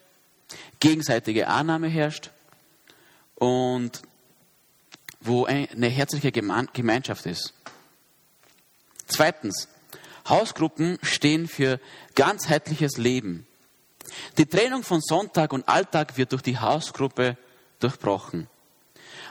gegenseitige 0.81 1.49
Annahme 1.49 1.89
herrscht 1.89 2.31
und 3.35 4.03
wo 5.21 5.45
eine 5.45 5.89
herzliche 5.89 6.33
Gemeinschaft 6.33 7.27
ist. 7.27 7.55
Zweitens, 9.07 9.69
Hausgruppen 10.29 10.99
stehen 11.03 11.49
für 11.49 11.81
ganzheitliches 12.15 12.97
Leben. 12.97 13.47
Die 14.39 14.47
Trennung 14.47 14.83
von 14.83 15.01
Sonntag 15.01 15.53
und 15.53 15.69
Alltag 15.69 16.17
wird 16.17 16.33
durch 16.33 16.43
die 16.43 16.59
Hausgruppe 16.59 17.37
durchbrochen. 17.81 18.49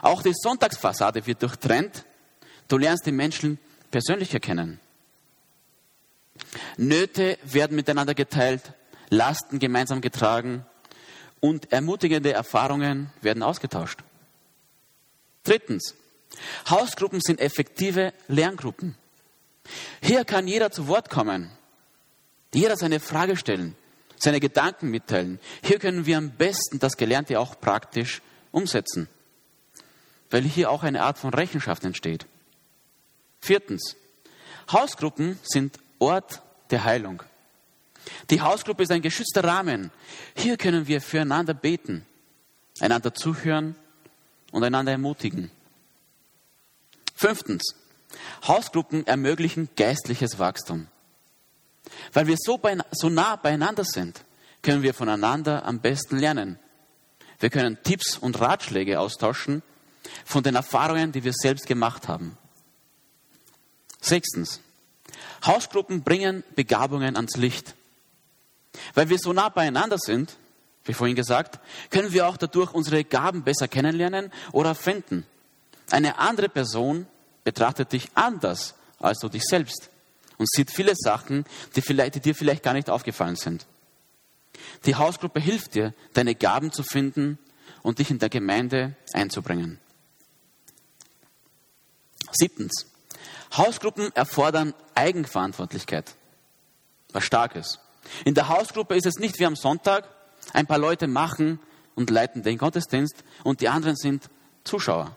Auch 0.04 0.22
die 0.22 0.34
Sonntagsfassade 0.36 1.26
wird 1.26 1.42
durchtrennt. 1.42 2.04
Du 2.68 2.78
lernst 2.78 3.06
die 3.06 3.14
Menschen 3.14 3.58
persönlich 3.90 4.34
erkennen. 4.34 4.82
Nöte 6.76 7.38
werden 7.44 7.76
miteinander 7.76 8.14
geteilt. 8.14 8.74
Lasten 9.10 9.60
gemeinsam 9.60 10.02
getragen 10.02 10.66
und 11.40 11.72
ermutigende 11.72 12.34
Erfahrungen 12.34 13.12
werden 13.22 13.44
ausgetauscht. 13.44 14.00
Drittens, 15.44 15.96
Hausgruppen 16.70 17.22
sind 17.22 17.40
effektive 17.40 18.14
Lerngruppen. 18.28 18.96
Hier 20.02 20.26
kann 20.26 20.48
jeder 20.48 20.72
zu 20.72 20.88
Wort 20.88 21.10
kommen, 21.10 21.50
jeder 22.54 22.76
seine 22.76 23.00
Frage 23.00 23.38
stellen, 23.38 23.76
seine 24.18 24.42
Gedanken 24.42 24.90
mitteilen. 24.90 25.40
Hier 25.64 25.80
können 25.80 26.06
wir 26.06 26.18
am 26.18 26.32
besten 26.32 26.80
das 26.80 26.98
Gelernte 26.98 27.40
auch 27.40 27.60
praktisch 27.60 28.22
umsetzen, 28.52 29.08
weil 30.34 30.42
hier 30.42 30.72
auch 30.72 30.82
eine 30.82 31.04
Art 31.04 31.20
von 31.20 31.32
Rechenschaft 31.32 31.86
entsteht. 31.86 32.25
Viertens, 33.40 33.96
Hausgruppen 34.72 35.38
sind 35.44 35.78
Ort 36.00 36.42
der 36.72 36.86
Heilung. 36.86 37.22
Die 38.32 38.42
Hausgruppe 38.42 38.82
ist 38.82 38.92
ein 38.92 39.04
geschützter 39.04 39.44
Rahmen. 39.44 39.92
Hier 40.36 40.58
können 40.58 40.88
wir 40.88 41.02
füreinander 41.02 41.54
beten, 41.54 42.04
einander 42.80 43.13
zuhören 43.13 43.75
und 44.52 44.63
einander 44.63 44.92
ermutigen. 44.92 45.52
Fünftens, 47.13 47.75
Hausgruppen 48.48 49.06
ermöglichen 49.06 49.70
geistliches 49.75 50.40
Wachstum. 50.40 50.88
Weil 52.12 52.25
wir 52.25 52.38
so, 52.40 52.58
bei, 52.58 52.75
so 52.92 53.08
nah 53.08 53.36
beieinander 53.36 53.86
sind, 53.86 54.25
können 54.63 54.82
wir 54.82 54.96
voneinander 54.96 55.63
am 55.63 55.80
besten 55.80 56.18
lernen. 56.18 56.58
Wir 57.40 57.52
können 57.52 57.78
Tipps 57.84 58.18
und 58.18 58.42
Ratschläge 58.42 59.00
austauschen 59.00 59.62
von 60.25 60.43
den 60.43 60.55
Erfahrungen, 60.55 61.12
die 61.12 61.24
wir 61.24 61.34
selbst 61.34 61.65
gemacht 61.65 62.08
haben. 62.08 62.38
Sechstens, 64.01 64.62
Hausgruppen 65.46 66.03
bringen 66.03 66.43
Begabungen 66.55 67.15
ans 67.15 67.36
Licht. 67.36 67.75
Weil 68.93 69.10
wir 69.10 69.20
so 69.20 69.34
nah 69.34 69.50
beieinander 69.50 69.98
sind, 69.98 70.36
wie 70.86 70.93
vorhin 70.93 71.15
gesagt, 71.15 71.60
können 71.89 72.12
wir 72.12 72.27
auch 72.27 72.38
dadurch 72.38 72.74
unsere 72.74 73.03
Gaben 73.03 73.43
besser 73.43 73.67
kennenlernen 73.67 74.32
oder 74.51 74.75
finden. 74.75 75.25
Eine 75.91 76.17
andere 76.17 76.50
Person 76.50 77.08
betrachtet 77.43 77.91
dich 77.93 78.10
anders 78.15 78.75
als 79.00 79.20
du 79.20 79.29
dich 79.29 79.43
selbst. 79.43 79.89
und 80.38 80.50
sieht 80.50 80.72
viele 80.72 80.93
Sachen, 80.96 81.46
die, 81.75 81.82
vielleicht, 81.82 82.15
die 82.15 82.20
dir 82.20 82.34
vielleicht 82.34 82.63
gar 82.63 82.74
nicht 82.74 82.89
aufgefallen 82.89 83.36
sind. 83.36 83.67
Die 84.86 84.96
Hausgruppe 84.96 85.39
hilft 85.39 85.75
dir, 85.75 85.93
deine 86.13 86.36
Gaben 86.36 86.72
zu 86.72 86.84
finden 86.84 87.38
und 87.84 88.00
dich 88.00 88.10
in 88.10 88.20
der 88.20 88.29
Gemeinde 88.29 88.96
einzubringen. 89.13 89.79
Siebtens. 92.34 92.88
Hausgruppen 93.56 94.16
erfordern 94.16 94.74
Eigenverantwortlichkeit. 94.96 96.16
Was 97.12 97.24
Starkes. 97.24 97.80
In 98.25 98.34
der 98.34 98.50
Hausgruppe 98.50 98.96
ist 98.96 99.06
es 99.06 99.16
nicht 99.16 99.40
wie 99.40 99.46
am 99.46 99.56
Sonntag, 99.56 100.08
ein 100.52 100.68
paar 100.68 100.78
Leute 100.80 101.08
machen 101.08 101.60
und 101.96 102.10
leiten 102.10 102.44
den 102.44 102.58
Gottesdienst 102.58 103.24
und 103.44 103.62
die 103.62 103.70
anderen 103.70 103.96
sind 103.96 104.30
Zuschauer. 104.63 105.16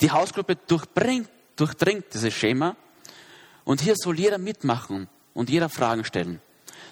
Die 0.00 0.10
Hausgruppe 0.10 0.56
durchdringt, 0.56 1.28
durchdringt 1.56 2.06
dieses 2.12 2.34
Schema 2.34 2.76
und 3.64 3.80
hier 3.80 3.94
soll 3.96 4.18
jeder 4.18 4.38
mitmachen 4.38 5.08
und 5.34 5.50
jeder 5.50 5.68
Fragen 5.68 6.04
stellen. 6.04 6.40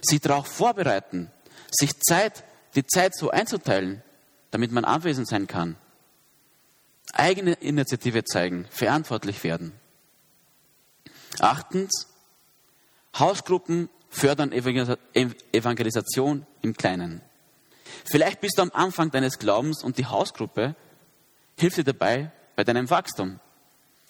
Sich 0.00 0.20
darauf 0.20 0.46
vorbereiten, 0.46 1.30
sich 1.70 1.98
Zeit, 2.00 2.44
die 2.74 2.86
Zeit 2.86 3.14
so 3.14 3.30
einzuteilen, 3.30 4.02
damit 4.50 4.72
man 4.72 4.84
anwesend 4.84 5.28
sein 5.28 5.46
kann. 5.46 5.76
Eigene 7.12 7.54
Initiative 7.54 8.24
zeigen, 8.24 8.66
verantwortlich 8.70 9.42
werden. 9.44 9.72
Achtens, 11.40 12.08
Hausgruppen 13.18 13.88
fördern 14.10 14.52
Evangelisation 14.52 16.46
im 16.62 16.74
Kleinen. 16.74 17.22
Vielleicht 18.04 18.40
bist 18.40 18.58
du 18.58 18.62
am 18.62 18.70
Anfang 18.72 19.10
deines 19.10 19.38
Glaubens 19.38 19.82
und 19.82 19.98
die 19.98 20.06
Hausgruppe 20.06 20.74
hilft 21.58 21.78
dir 21.78 21.84
dabei 21.84 22.30
bei 22.56 22.64
deinem 22.64 22.90
Wachstum. 22.90 23.40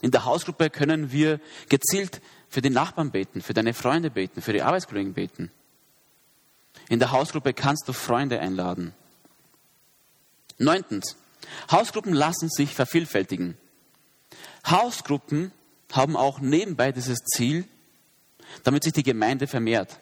In 0.01 0.11
der 0.11 0.25
Hausgruppe 0.25 0.71
können 0.71 1.11
wir 1.11 1.41
gezielt 1.69 2.21
für 2.49 2.63
die 2.63 2.71
Nachbarn 2.71 3.11
beten, 3.11 3.43
für 3.43 3.55
deine 3.55 3.75
Freunde 3.75 4.11
beten, 4.11 4.43
für 4.43 4.53
die 4.53 4.63
Arbeitskollegen 4.63 5.15
beten. 5.15 5.51
In 6.89 6.99
der 6.99 7.11
Hausgruppe 7.11 7.53
kannst 7.53 7.89
du 7.89 7.93
Freunde 7.93 8.39
einladen. 8.41 8.95
Neuntens, 10.59 11.17
Hausgruppen 11.71 12.13
lassen 12.13 12.49
sich 12.49 12.75
vervielfältigen. 12.75 13.57
Hausgruppen 14.67 15.53
haben 15.93 16.17
auch 16.17 16.41
nebenbei 16.41 16.93
dieses 16.93 17.19
Ziel, 17.35 17.67
damit 18.65 18.85
sich 18.85 18.93
die 18.93 19.03
Gemeinde 19.03 19.47
vermehrt. 19.47 19.99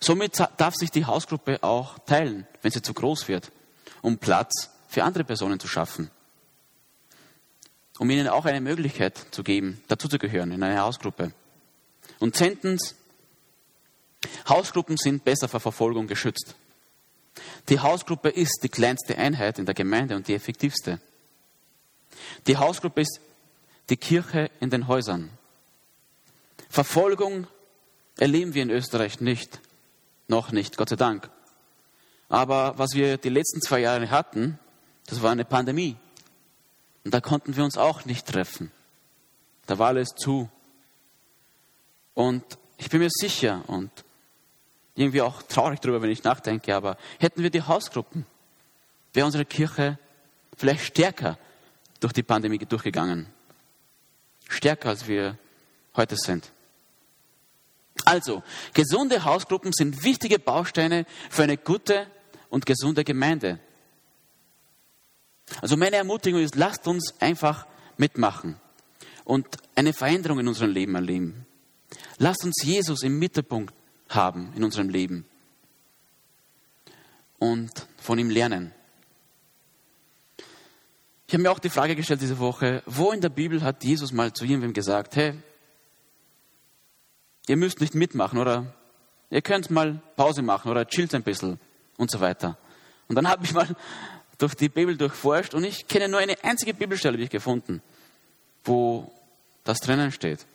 Somit 0.00 0.42
darf 0.56 0.74
sich 0.74 0.90
die 0.90 1.04
Hausgruppe 1.04 1.62
auch 1.62 1.98
teilen, 2.00 2.46
wenn 2.62 2.70
sie 2.70 2.82
zu 2.82 2.94
groß 2.94 3.28
wird, 3.28 3.52
um 4.02 4.18
Platz 4.18 4.70
für 4.88 5.04
andere 5.04 5.24
Personen 5.24 5.60
zu 5.60 5.68
schaffen. 5.68 6.10
Um 7.98 8.10
ihnen 8.10 8.28
auch 8.28 8.44
eine 8.44 8.60
Möglichkeit 8.60 9.18
zu 9.32 9.42
geben, 9.42 9.82
dazuzugehören 9.88 10.52
in 10.52 10.62
eine 10.62 10.80
Hausgruppe. 10.80 11.32
Und 12.20 12.36
zehntens, 12.36 12.94
Hausgruppen 14.48 14.96
sind 14.96 15.24
besser 15.24 15.48
vor 15.48 15.60
Verfolgung 15.60 16.06
geschützt. 16.06 16.54
Die 17.68 17.80
Hausgruppe 17.80 18.28
ist 18.30 18.60
die 18.62 18.68
kleinste 18.68 19.16
Einheit 19.18 19.58
in 19.58 19.66
der 19.66 19.74
Gemeinde 19.74 20.16
und 20.16 20.28
die 20.28 20.34
effektivste. 20.34 21.00
Die 22.46 22.56
Hausgruppe 22.56 23.02
ist 23.02 23.20
die 23.90 23.96
Kirche 23.96 24.50
in 24.60 24.70
den 24.70 24.88
Häusern. 24.88 25.30
Verfolgung 26.68 27.46
erleben 28.18 28.54
wir 28.54 28.62
in 28.62 28.70
Österreich 28.70 29.20
nicht, 29.20 29.60
noch 30.26 30.52
nicht, 30.52 30.76
Gott 30.76 30.90
sei 30.90 30.96
Dank. 30.96 31.30
Aber 32.28 32.76
was 32.76 32.92
wir 32.92 33.16
die 33.16 33.30
letzten 33.30 33.62
zwei 33.62 33.80
Jahre 33.80 34.10
hatten, 34.10 34.58
das 35.06 35.22
war 35.22 35.32
eine 35.32 35.44
Pandemie. 35.44 35.96
Und 37.04 37.14
da 37.14 37.20
konnten 37.20 37.56
wir 37.56 37.64
uns 37.64 37.78
auch 37.78 38.04
nicht 38.04 38.26
treffen. 38.26 38.70
Da 39.66 39.78
war 39.78 39.88
alles 39.88 40.10
zu. 40.10 40.50
Und 42.14 42.44
ich 42.76 42.90
bin 42.90 43.00
mir 43.00 43.10
sicher 43.10 43.62
und 43.66 43.90
irgendwie 44.98 45.22
auch 45.22 45.42
traurig 45.42 45.80
darüber, 45.80 46.02
wenn 46.02 46.10
ich 46.10 46.24
nachdenke, 46.24 46.74
aber 46.74 46.96
hätten 47.18 47.42
wir 47.42 47.50
die 47.50 47.62
Hausgruppen, 47.62 48.26
wäre 49.12 49.26
unsere 49.26 49.44
Kirche 49.44 49.98
vielleicht 50.56 50.84
stärker 50.84 51.38
durch 52.00 52.12
die 52.12 52.22
Pandemie 52.22 52.58
durchgegangen. 52.58 53.26
Stärker 54.48 54.88
als 54.88 55.06
wir 55.06 55.38
heute 55.96 56.16
sind. 56.16 56.50
Also, 58.04 58.42
gesunde 58.74 59.24
Hausgruppen 59.24 59.72
sind 59.72 60.02
wichtige 60.02 60.38
Bausteine 60.38 61.04
für 61.30 61.42
eine 61.44 61.56
gute 61.56 62.06
und 62.48 62.66
gesunde 62.66 63.04
Gemeinde. 63.04 63.60
Also 65.60 65.76
meine 65.76 65.96
Ermutigung 65.96 66.40
ist, 66.40 66.56
lasst 66.56 66.86
uns 66.86 67.14
einfach 67.20 67.66
mitmachen 67.96 68.56
und 69.24 69.46
eine 69.74 69.92
Veränderung 69.92 70.40
in 70.40 70.48
unserem 70.48 70.72
Leben 70.72 70.94
erleben. 70.94 71.46
Lasst 72.18 72.44
uns 72.44 72.62
Jesus 72.62 73.02
im 73.02 73.18
Mittelpunkt 73.18 73.74
haben 74.08 74.52
in 74.56 74.64
unserem 74.64 74.88
Leben 74.88 75.24
und 77.38 77.86
von 77.98 78.18
ihm 78.18 78.30
lernen. 78.30 78.72
Ich 81.26 81.34
habe 81.34 81.42
mir 81.42 81.50
auch 81.50 81.58
die 81.58 81.68
Frage 81.68 81.94
gestellt 81.94 82.22
diese 82.22 82.38
Woche, 82.38 82.82
wo 82.86 83.12
in 83.12 83.20
der 83.20 83.28
Bibel 83.28 83.62
hat 83.62 83.84
Jesus 83.84 84.12
mal 84.12 84.32
zu 84.32 84.44
irgendwem 84.44 84.72
gesagt, 84.72 85.16
hey, 85.16 85.34
ihr 87.46 87.56
müsst 87.56 87.80
nicht 87.80 87.94
mitmachen 87.94 88.38
oder 88.38 88.74
ihr 89.30 89.42
könnt 89.42 89.70
mal 89.70 90.00
Pause 90.16 90.42
machen 90.42 90.70
oder 90.70 90.86
chillt 90.86 91.14
ein 91.14 91.22
bisschen 91.22 91.60
und 91.98 92.10
so 92.10 92.20
weiter. 92.20 92.56
Und 93.08 93.14
dann 93.14 93.28
habe 93.28 93.44
ich 93.44 93.52
mal 93.52 93.68
durch 94.38 94.54
die 94.54 94.68
Bibel 94.68 94.96
durchforscht 94.96 95.52
und 95.52 95.64
ich 95.64 95.86
kenne 95.86 96.08
nur 96.08 96.20
eine 96.20 96.42
einzige 96.42 96.72
Bibelstelle, 96.72 97.18
die 97.18 97.24
ich 97.24 97.30
gefunden, 97.30 97.82
wo 98.64 99.12
das 99.64 99.80
drinnen 99.80 100.12
steht. 100.12 100.46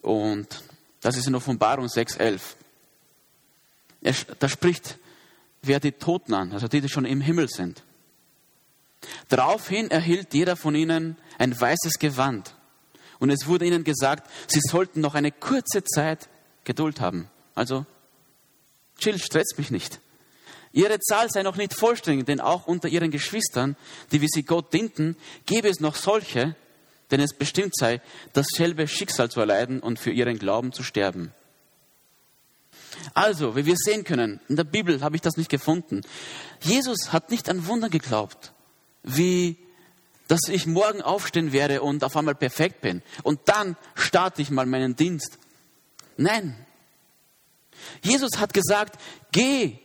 Und 0.00 0.62
das 1.00 1.16
ist 1.16 1.26
in 1.26 1.34
Offenbarung 1.34 1.86
6,11. 1.86 2.40
Da 4.38 4.48
spricht 4.48 4.98
wer 5.62 5.80
die 5.80 5.92
Toten 5.92 6.34
an, 6.34 6.52
also 6.52 6.68
die, 6.68 6.80
die 6.80 6.88
schon 6.88 7.04
im 7.04 7.20
Himmel 7.20 7.48
sind. 7.48 7.82
Daraufhin 9.28 9.90
erhielt 9.90 10.34
jeder 10.34 10.56
von 10.56 10.74
ihnen 10.74 11.16
ein 11.38 11.58
weißes 11.58 11.98
Gewand 11.98 12.54
und 13.18 13.30
es 13.30 13.46
wurde 13.46 13.66
ihnen 13.66 13.84
gesagt, 13.84 14.28
sie 14.48 14.60
sollten 14.60 15.00
noch 15.00 15.14
eine 15.14 15.30
kurze 15.30 15.84
Zeit 15.84 16.28
Geduld 16.64 17.00
haben. 17.00 17.28
Also, 17.54 17.86
chill, 18.98 19.18
stresst 19.18 19.58
mich 19.58 19.70
nicht. 19.70 20.00
Ihre 20.72 20.98
Zahl 21.00 21.30
sei 21.30 21.42
noch 21.42 21.56
nicht 21.56 21.74
vollständig, 21.74 22.26
denn 22.26 22.40
auch 22.40 22.66
unter 22.66 22.88
ihren 22.88 23.10
Geschwistern, 23.10 23.76
die 24.10 24.20
wie 24.20 24.28
sie 24.28 24.42
Gott 24.42 24.72
dienten, 24.72 25.16
gäbe 25.44 25.68
es 25.68 25.80
noch 25.80 25.96
solche, 25.96 26.56
denn 27.10 27.20
es 27.20 27.34
bestimmt 27.34 27.76
sei, 27.76 28.00
dasselbe 28.32 28.88
Schicksal 28.88 29.30
zu 29.30 29.40
erleiden 29.40 29.80
und 29.80 29.98
für 29.98 30.10
ihren 30.10 30.38
Glauben 30.38 30.72
zu 30.72 30.82
sterben. 30.82 31.32
Also, 33.14 33.56
wie 33.56 33.66
wir 33.66 33.76
sehen 33.76 34.04
können, 34.04 34.40
in 34.48 34.56
der 34.56 34.64
Bibel 34.64 35.00
habe 35.02 35.16
ich 35.16 35.22
das 35.22 35.36
nicht 35.36 35.50
gefunden. 35.50 36.02
Jesus 36.60 37.12
hat 37.12 37.30
nicht 37.30 37.48
an 37.48 37.66
Wunder 37.66 37.88
geglaubt, 37.88 38.52
wie 39.02 39.58
dass 40.28 40.48
ich 40.48 40.66
morgen 40.66 41.02
aufstehen 41.02 41.52
werde 41.52 41.82
und 41.82 42.04
auf 42.04 42.16
einmal 42.16 42.34
perfekt 42.34 42.80
bin. 42.80 43.02
Und 43.22 43.40
dann 43.46 43.76
starte 43.94 44.40
ich 44.40 44.50
mal 44.50 44.64
meinen 44.64 44.96
Dienst. 44.96 45.38
Nein. 46.16 46.56
Jesus 48.02 48.38
hat 48.38 48.54
gesagt, 48.54 48.98
geh 49.30 49.78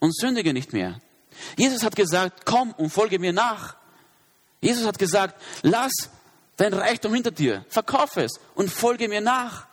und 0.00 0.16
sündige 0.16 0.52
nicht 0.52 0.72
mehr. 0.72 1.00
Jesus 1.56 1.84
hat 1.84 1.94
gesagt, 1.94 2.44
komm 2.44 2.72
und 2.72 2.90
folge 2.90 3.20
mir 3.20 3.32
nach. 3.32 3.76
Jesus 4.60 4.84
hat 4.84 4.98
gesagt, 4.98 5.40
lass 5.62 5.92
dein 6.56 6.74
Reichtum 6.74 7.14
hinter 7.14 7.30
dir, 7.30 7.64
verkauf 7.68 8.16
es 8.16 8.32
und 8.56 8.70
folge 8.70 9.08
mir 9.08 9.20
nach. 9.20 9.68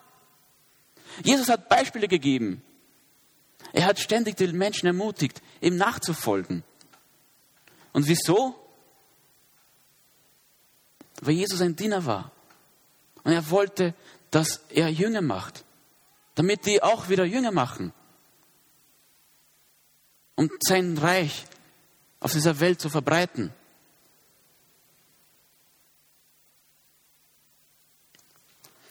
Jesus 1.24 1.50
hat 1.50 1.70
Beispiele 1.70 2.08
gegeben. 2.08 2.62
Er 3.76 3.86
hat 3.86 4.00
ständig 4.00 4.38
die 4.38 4.48
Menschen 4.48 4.88
ermutigt, 4.88 5.42
ihm 5.62 5.76
nachzufolgen. 5.78 6.64
Und 7.94 8.08
wieso? 8.08 8.66
weil 11.22 11.36
Jesus 11.36 11.62
ein 11.62 11.76
Diener 11.76 12.06
war. 12.06 12.32
Und 13.24 13.32
er 13.32 13.50
wollte, 13.50 13.94
dass 14.32 14.62
er 14.70 14.90
Jünger 14.90 15.22
macht, 15.22 15.64
damit 16.36 16.66
die 16.66 16.84
auch 16.84 17.10
wieder 17.10 17.26
Jünger 17.26 17.52
machen. 17.52 17.94
Um 20.36 20.50
sein 20.60 20.98
Reich 20.98 21.46
auf 22.20 22.34
dieser 22.34 22.60
Welt 22.60 22.82
zu 22.82 22.90
verbreiten. 22.90 23.54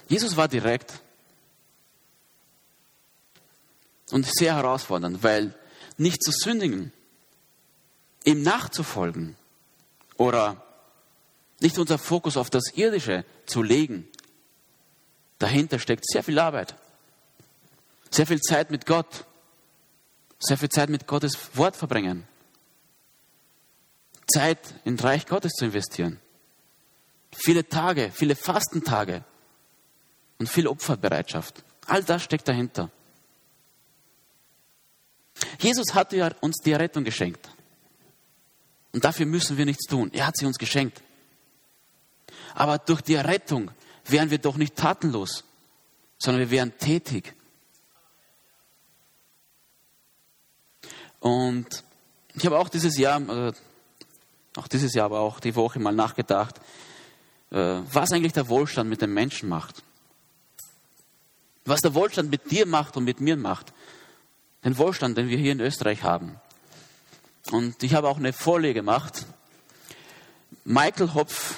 Jesus 0.09 0.37
war 0.37 0.49
direkt 0.49 1.01
und 4.15 4.25
sehr 4.33 4.55
herausfordernd, 4.55 5.25
weil 5.25 5.53
nicht 5.97 6.23
zu 6.23 6.31
sündigen, 6.31 6.93
ihm 8.23 8.43
nachzufolgen 8.43 9.35
oder 10.17 10.65
nicht 11.59 11.79
unser 11.81 11.99
Fokus 11.99 12.37
auf 12.37 12.49
das 12.49 12.77
Irdische 12.77 13.25
zu 13.45 13.61
legen. 13.61 14.07
Dahinter 15.41 15.81
steckt 15.81 16.07
sehr 16.07 16.23
viel 16.23 16.39
Arbeit, 16.39 16.77
sehr 18.09 18.29
viel 18.29 18.41
Zeit 18.41 18.71
mit 18.71 18.87
Gott, 18.87 19.25
sehr 20.39 20.59
viel 20.59 20.69
Zeit 20.69 20.91
mit 20.91 21.09
Gottes 21.09 21.37
Wort 21.55 21.75
verbringen, 21.75 22.23
Zeit 24.33 24.61
in 24.85 24.97
Reich 24.97 25.27
Gottes 25.27 25.55
zu 25.55 25.65
investieren, 25.65 26.21
viele 27.33 27.69
Tage, 27.69 28.13
viele 28.15 28.37
Fastentage, 28.37 29.25
und 30.39 30.49
viel 30.49 30.69
Opferbereitschaft. 30.69 31.65
All 31.87 32.05
das 32.05 32.23
steckt 32.23 32.47
dahinter. 32.47 32.93
Jesus 35.59 35.95
hat 35.95 36.15
uns 36.41 36.57
die 36.65 36.73
Rettung 36.73 37.05
geschenkt. 37.05 37.49
Und 38.93 39.05
dafür 39.05 39.27
müssen 39.27 39.57
wir 39.57 39.65
nichts 39.65 39.87
tun. 39.87 40.11
Er 40.13 40.27
hat 40.27 40.37
sie 40.37 40.47
uns 40.47 40.57
geschenkt. 40.57 41.03
Aber 42.55 42.79
durch 42.79 43.01
die 43.01 43.15
Errettung 43.15 43.71
wären 44.05 44.31
wir 44.31 44.39
doch 44.39 44.57
nicht 44.57 44.77
tatenlos, 44.77 45.45
sondern 46.19 46.41
wir 46.41 46.51
wären 46.51 46.79
tätig. 46.79 47.35
Und 51.19 51.85
ich 52.35 52.45
habe 52.45 52.59
auch 52.59 52.69
dieses 52.69 52.97
Jahr, 52.99 53.21
äh, 53.29 53.53
auch 54.57 54.69
dieses 54.69 54.95
Jahr, 54.95 55.07
aber 55.07 55.21
auch 55.21 55.41
die 55.41 55.57
Woche 55.57 55.81
mal 55.81 55.95
nachgedacht, 55.95 56.61
äh, 57.51 57.81
was 57.93 58.13
eigentlich 58.13 58.33
der 58.35 58.49
Wohlstand 58.49 58.91
mit 58.91 59.01
dem 59.01 59.15
Menschen 59.15 59.49
macht. 59.49 59.83
Was 61.65 61.81
der 61.81 61.95
Wohlstand 61.95 62.31
mit 62.31 62.51
dir 62.51 62.67
macht 62.67 62.97
und 62.97 63.05
mit 63.05 63.21
mir 63.21 63.37
macht. 63.37 63.73
Den 64.65 64.79
Wohlstand, 64.79 65.19
den 65.19 65.29
wir 65.29 65.37
hier 65.37 65.53
in 65.53 65.61
Österreich 65.61 66.03
haben. 66.03 66.41
Und 67.51 67.83
ich 67.83 67.95
habe 67.95 68.09
auch 68.09 68.17
eine 68.17 68.33
Vorlage 68.33 68.75
gemacht. 68.75 69.27
Michael 70.65 71.13
Hopf 71.13 71.57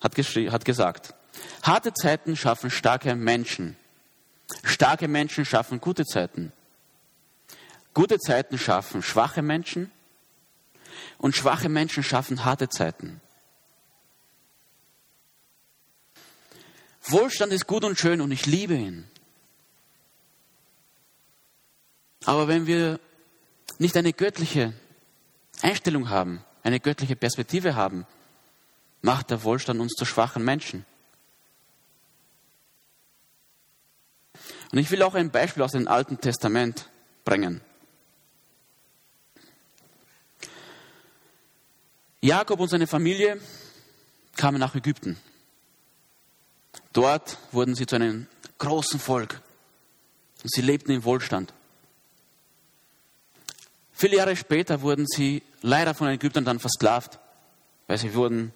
hat, 0.00 0.16
hat 0.16 0.64
gesagt, 0.64 1.14
harte 1.62 1.92
Zeiten 1.92 2.36
schaffen 2.36 2.70
starke 2.70 3.16
Menschen. 3.16 3.76
Starke 4.62 5.08
Menschen 5.08 5.44
schaffen 5.44 5.80
gute 5.80 6.04
Zeiten. 6.04 6.52
Gute 7.92 8.18
Zeiten 8.18 8.58
schaffen 8.58 9.02
schwache 9.02 9.42
Menschen 9.42 9.90
und 11.18 11.34
schwache 11.34 11.68
Menschen 11.68 12.04
schaffen 12.04 12.44
harte 12.44 12.68
Zeiten. 12.68 13.20
Wohlstand 17.02 17.52
ist 17.52 17.66
gut 17.66 17.84
und 17.84 17.98
schön 17.98 18.20
und 18.20 18.30
ich 18.30 18.46
liebe 18.46 18.74
ihn. 18.74 19.09
Aber 22.24 22.48
wenn 22.48 22.66
wir 22.66 23.00
nicht 23.78 23.96
eine 23.96 24.12
göttliche 24.12 24.72
Einstellung 25.62 26.10
haben, 26.10 26.44
eine 26.62 26.80
göttliche 26.80 27.16
Perspektive 27.16 27.74
haben, 27.74 28.06
macht 29.02 29.30
der 29.30 29.42
Wohlstand 29.42 29.80
uns 29.80 29.94
zu 29.94 30.04
schwachen 30.04 30.44
Menschen. 30.44 30.84
Und 34.72 34.78
ich 34.78 34.90
will 34.90 35.02
auch 35.02 35.14
ein 35.14 35.30
Beispiel 35.30 35.62
aus 35.62 35.72
dem 35.72 35.88
Alten 35.88 36.20
Testament 36.20 36.88
bringen. 37.24 37.60
Jakob 42.20 42.60
und 42.60 42.68
seine 42.68 42.86
Familie 42.86 43.40
kamen 44.36 44.60
nach 44.60 44.74
Ägypten. 44.74 45.16
Dort 46.92 47.38
wurden 47.50 47.74
sie 47.74 47.86
zu 47.86 47.96
einem 47.96 48.26
großen 48.58 49.00
Volk 49.00 49.40
und 50.42 50.52
sie 50.52 50.60
lebten 50.60 50.92
im 50.92 51.04
Wohlstand. 51.04 51.54
Viele 54.00 54.16
Jahre 54.16 54.34
später 54.34 54.80
wurden 54.80 55.04
sie 55.06 55.42
leider 55.60 55.92
von 55.92 56.06
den 56.06 56.16
Ägyptern 56.16 56.46
dann 56.46 56.58
versklavt, 56.58 57.18
weil 57.86 57.98
sie 57.98 58.14
wurden 58.14 58.54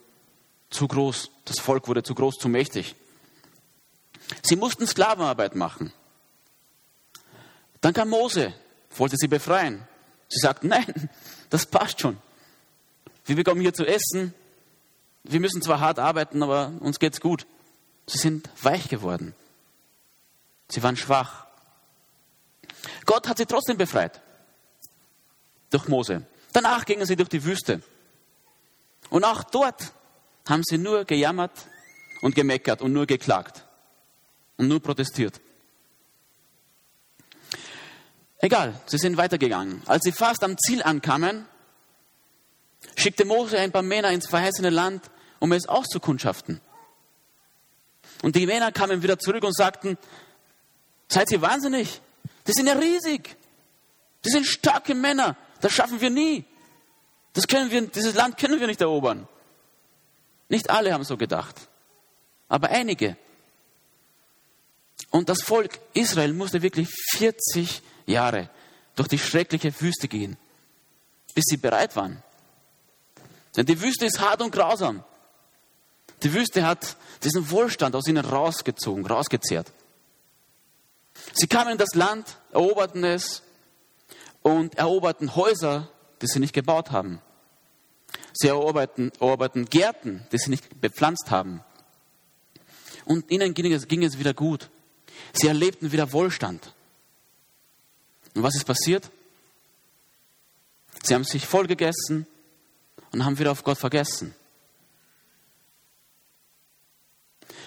zu 0.71 0.89
groß, 0.89 1.31
das 1.45 1.61
Volk 1.61 1.87
wurde 1.87 2.03
zu 2.03 2.15
groß, 2.15 2.37
zu 2.37 2.49
mächtig. 2.49 2.95
Sie 4.43 4.57
mussten 4.57 4.87
Sklavenarbeit 4.87 5.55
machen. 5.55 5.93
Dann 7.83 7.93
kam 7.93 8.09
Mose, 8.09 8.55
wollte 8.97 9.19
sie 9.19 9.29
befreien. 9.29 9.87
Sie 10.31 10.39
sagten, 10.41 10.69
nein, 10.69 11.11
das 11.51 11.67
passt 11.67 12.01
schon. 12.01 12.17
Wir 13.27 13.37
bekommen 13.37 13.61
hier 13.61 13.75
zu 13.75 13.85
essen. 13.85 14.33
Wir 15.25 15.41
müssen 15.41 15.61
zwar 15.61 15.79
hart 15.79 15.99
arbeiten, 15.99 16.43
aber 16.43 16.73
uns 16.81 16.99
geht's 16.99 17.21
gut. 17.21 17.47
Sie 18.07 18.17
sind 18.17 18.49
weich 18.63 18.89
geworden. 18.89 19.35
Sie 20.71 20.83
waren 20.83 20.97
schwach. 20.97 21.47
Gott 23.05 23.29
hat 23.29 23.37
sie 23.37 23.45
trotzdem 23.45 23.77
befreit. 23.77 24.23
Durch 25.75 25.89
Mose. 25.89 26.25
Danach 26.53 26.85
gingen 26.85 27.05
sie 27.05 27.17
durch 27.17 27.29
die 27.29 27.43
Wüste. 27.43 27.83
Und 29.11 29.25
auch 29.25 29.43
dort 29.43 29.93
haben 30.49 30.63
sie 30.65 30.79
nur 30.79 31.05
gejammert 31.05 31.51
und 32.23 32.37
gemeckert 32.37 32.81
und 32.81 32.93
nur 32.93 33.07
geklagt 33.07 33.65
und 34.57 34.69
nur 34.69 34.81
protestiert. 34.81 35.41
Egal, 38.39 38.81
sie 38.87 38.99
sind 38.99 39.17
weitergegangen. 39.17 39.83
Als 39.87 40.05
sie 40.05 40.13
fast 40.13 40.45
am 40.45 40.57
Ziel 40.57 40.81
ankamen, 40.81 41.45
schickte 42.95 43.25
Mose 43.25 43.59
ein 43.59 43.73
paar 43.73 43.83
Männer 43.83 44.13
ins 44.13 44.29
verheißene 44.29 44.71
Land, 44.71 45.11
um 45.41 45.51
es 45.51 45.67
auszukundschaften. 45.67 46.61
Und 48.23 48.37
die 48.37 48.47
Männer 48.47 48.71
kamen 48.71 49.03
wieder 49.03 49.19
zurück 49.19 49.43
und 49.43 49.57
sagten, 49.57 49.99
seid 51.09 51.33
ihr 51.33 51.43
wahnsinnig? 51.43 52.01
Die 52.47 52.53
sind 52.53 52.69
ja 52.69 52.75
riesig. 52.75 53.37
Die 54.25 54.31
sind 54.31 54.47
starke 54.47 54.95
Männer. 54.95 55.37
Das 55.65 55.73
schaffen 55.73 55.99
wir 56.03 56.11
nie. 56.11 56.45
Das 57.33 57.49
können 57.49 57.71
wir, 57.71 57.87
dieses 57.87 58.15
Land 58.15 58.37
können 58.37 58.61
wir 58.61 58.67
nicht 58.67 58.83
erobern. 58.83 59.27
Nicht 60.51 60.69
alle 60.69 60.93
haben 60.93 61.05
so 61.05 61.17
gedacht, 61.17 61.57
aber 62.51 62.69
einige. 62.69 63.17
Und 65.09 65.31
das 65.31 65.41
Volk 65.41 65.81
Israel 65.95 66.35
musste 66.35 66.61
wirklich 66.61 66.91
40 67.17 67.81
Jahre 68.05 68.51
durch 68.95 69.09
die 69.09 69.19
schreckliche 69.19 69.73
Wüste 69.81 70.07
gehen, 70.07 70.37
bis 71.35 71.45
sie 71.47 71.57
bereit 71.57 71.97
waren. 71.97 72.23
Denn 73.57 73.65
die 73.65 73.81
Wüste 73.81 74.05
ist 74.05 74.21
hart 74.21 74.43
und 74.43 74.51
grausam. 74.51 75.03
Die 76.23 76.35
Wüste 76.35 76.67
hat 76.67 76.99
diesen 77.23 77.51
Wohlstand 77.51 77.97
aus 77.97 78.07
ihnen 78.07 78.27
rausgezogen, 78.27 79.07
rausgezehrt. 79.07 79.73
Sie 81.33 81.47
kamen 81.47 81.73
in 81.73 81.79
das 81.79 81.95
Land, 81.95 82.37
eroberten 82.53 83.03
es 83.03 83.43
und 84.45 84.77
eroberten 84.77 85.35
Häuser, 85.35 85.91
die 86.21 86.27
sie 86.27 86.39
nicht 86.39 86.53
gebaut 86.53 86.91
haben. 86.91 87.21
Sie 88.35 88.49
eroberten, 88.49 89.11
eroberten 89.19 89.65
Gärten, 89.65 90.27
die 90.31 90.39
sie 90.39 90.51
nicht 90.51 90.81
bepflanzt 90.81 91.31
haben. 91.31 91.65
Und 93.07 93.31
ihnen 93.31 93.55
ging 93.55 93.73
es, 93.73 93.89
ging 93.89 94.05
es 94.05 94.19
wieder 94.19 94.35
gut. 94.35 94.71
Sie 95.33 95.49
erlebten 95.49 95.93
wieder 95.93 96.13
Wohlstand. 96.13 96.75
Und 98.35 98.43
was 98.43 98.55
ist 98.55 98.65
passiert? 98.65 99.11
Sie 101.03 101.15
haben 101.15 101.25
sich 101.25 101.47
vollgegessen 101.47 102.27
und 103.13 103.25
haben 103.25 103.39
wieder 103.39 103.51
auf 103.51 103.65
Gott 103.65 103.79
vergessen. 103.79 104.35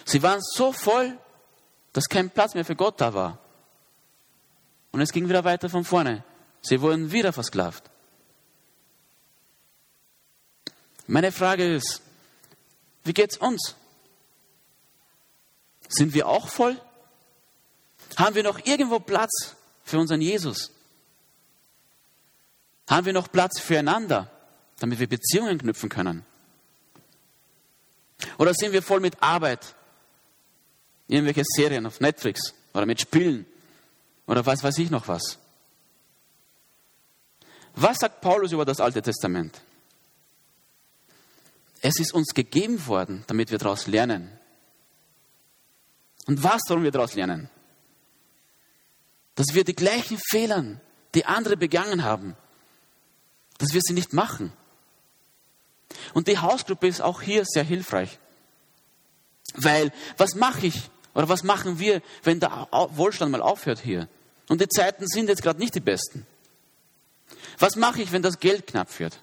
Sie 0.05 0.21
waren 0.21 0.41
so 0.41 0.71
voll, 0.71 1.17
dass 1.91 2.07
kein 2.07 2.29
Platz 2.29 2.53
mehr 2.53 2.65
für 2.65 2.75
Gott 2.75 3.01
da 3.01 3.15
war. 3.15 3.39
Und 4.91 5.01
es 5.01 5.11
ging 5.11 5.27
wieder 5.27 5.43
weiter 5.43 5.69
von 5.69 5.83
vorne. 5.83 6.23
Sie 6.61 6.81
wurden 6.81 7.11
wieder 7.11 7.33
versklavt. 7.33 7.83
Meine 11.07 11.31
Frage 11.31 11.75
ist, 11.75 12.01
wie 13.03 13.13
geht's 13.13 13.37
uns? 13.37 13.75
Sind 15.87 16.13
wir 16.13 16.27
auch 16.27 16.49
voll? 16.49 16.79
Haben 18.17 18.35
wir 18.35 18.43
noch 18.43 18.65
irgendwo 18.65 18.99
Platz 18.99 19.55
für 19.85 19.97
unseren 19.97 20.21
Jesus? 20.21 20.71
Haben 22.89 23.05
wir 23.05 23.13
noch 23.13 23.31
Platz 23.31 23.59
füreinander, 23.59 24.29
damit 24.79 24.99
wir 24.99 25.07
Beziehungen 25.07 25.57
knüpfen 25.57 25.89
können? 25.89 26.25
Oder 28.37 28.53
sind 28.53 28.73
wir 28.73 28.81
voll 28.81 28.99
mit 28.99 29.21
Arbeit? 29.21 29.75
Irgendwelche 31.07 31.43
Serien 31.45 31.85
auf 31.85 32.01
Netflix 32.01 32.53
oder 32.73 32.85
mit 32.85 32.99
Spielen 32.99 33.45
oder 34.25 34.45
was 34.45 34.63
weiß 34.63 34.77
ich 34.79 34.89
noch 34.89 35.07
was? 35.07 35.39
Was 37.79 37.97
sagt 37.99 38.21
Paulus 38.21 38.51
über 38.51 38.65
das 38.65 38.79
Alte 38.79 39.03
Testament? 39.03 39.61
Es 41.81 41.99
ist 41.99 42.11
uns 42.11 42.33
gegeben 42.33 42.87
worden, 42.87 43.23
damit 43.27 43.51
wir 43.51 43.59
daraus 43.59 43.85
lernen. 43.85 44.31
Und 46.25 46.41
was 46.41 46.61
sollen 46.67 46.81
wir 46.81 46.89
daraus 46.89 47.13
lernen? 47.13 47.51
Dass 49.35 49.53
wir 49.53 49.63
die 49.63 49.75
gleichen 49.75 50.17
Fehler, 50.17 50.81
die 51.13 51.25
andere 51.25 51.55
begangen 51.55 52.03
haben, 52.03 52.35
dass 53.59 53.73
wir 53.73 53.81
sie 53.83 53.93
nicht 53.93 54.11
machen. 54.11 54.51
Und 56.15 56.27
die 56.27 56.39
Hausgruppe 56.39 56.87
ist 56.87 57.01
auch 57.01 57.21
hier 57.21 57.45
sehr 57.45 57.63
hilfreich. 57.63 58.17
Weil, 59.53 59.93
was 60.17 60.33
mache 60.33 60.65
ich 60.65 60.89
oder 61.13 61.29
was 61.29 61.43
machen 61.43 61.77
wir, 61.77 62.01
wenn 62.23 62.39
der 62.39 62.67
Wohlstand 62.71 63.31
mal 63.31 63.43
aufhört 63.43 63.79
hier? 63.79 64.09
Und 64.49 64.61
die 64.61 64.67
Zeiten 64.67 65.05
sind 65.07 65.29
jetzt 65.29 65.43
gerade 65.43 65.59
nicht 65.59 65.75
die 65.75 65.79
besten. 65.79 66.25
Was 67.57 67.75
mache 67.75 68.01
ich, 68.01 68.11
wenn 68.11 68.21
das 68.21 68.39
Geld 68.39 68.67
knapp 68.67 68.99
wird? 68.99 69.19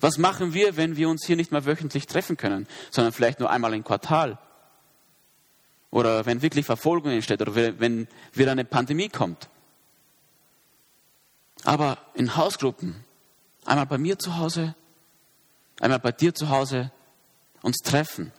Was 0.00 0.18
machen 0.18 0.54
wir, 0.54 0.76
wenn 0.76 0.96
wir 0.96 1.08
uns 1.08 1.24
hier 1.24 1.36
nicht 1.36 1.52
mehr 1.52 1.66
wöchentlich 1.66 2.06
treffen 2.06 2.36
können, 2.36 2.66
sondern 2.90 3.12
vielleicht 3.12 3.40
nur 3.40 3.50
einmal 3.50 3.74
im 3.74 3.84
Quartal? 3.84 4.38
Oder 5.90 6.24
wenn 6.24 6.40
wirklich 6.40 6.64
Verfolgung 6.64 7.12
entsteht 7.12 7.42
oder 7.42 7.54
wenn 7.54 8.08
wieder 8.32 8.52
eine 8.52 8.64
Pandemie 8.64 9.08
kommt? 9.08 9.48
Aber 11.64 11.98
in 12.14 12.36
Hausgruppen, 12.36 13.04
einmal 13.64 13.86
bei 13.86 13.98
mir 13.98 14.18
zu 14.18 14.38
Hause, 14.38 14.74
einmal 15.80 15.98
bei 15.98 16.12
dir 16.12 16.34
zu 16.34 16.48
Hause, 16.48 16.90
uns 17.60 17.78
treffen, 17.78 18.32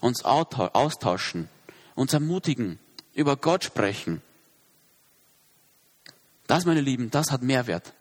uns 0.00 0.24
austauschen, 0.24 1.48
uns 1.94 2.12
ermutigen, 2.12 2.78
über 3.14 3.36
Gott 3.36 3.64
sprechen. 3.64 4.22
Das, 6.50 6.64
meine 6.64 6.80
Lieben, 6.80 7.12
das 7.12 7.30
hat 7.30 7.42
Mehrwert. 7.42 7.92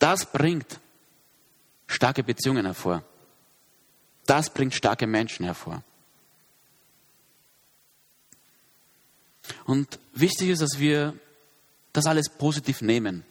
Das 0.00 0.26
bringt 0.26 0.80
starke 1.86 2.24
Beziehungen 2.24 2.64
hervor. 2.64 3.04
Das 4.26 4.50
bringt 4.50 4.74
starke 4.74 5.06
Menschen 5.06 5.44
hervor. 5.44 5.84
Und 9.66 10.00
wichtig 10.14 10.48
ist, 10.48 10.62
dass 10.62 10.80
wir 10.80 11.14
das 11.92 12.06
alles 12.06 12.28
positiv 12.28 12.82
nehmen. 12.82 13.24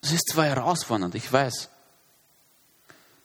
Es 0.00 0.12
ist 0.12 0.28
zwar 0.30 0.44
herausfordernd, 0.44 1.16
ich 1.16 1.32
weiß, 1.32 1.70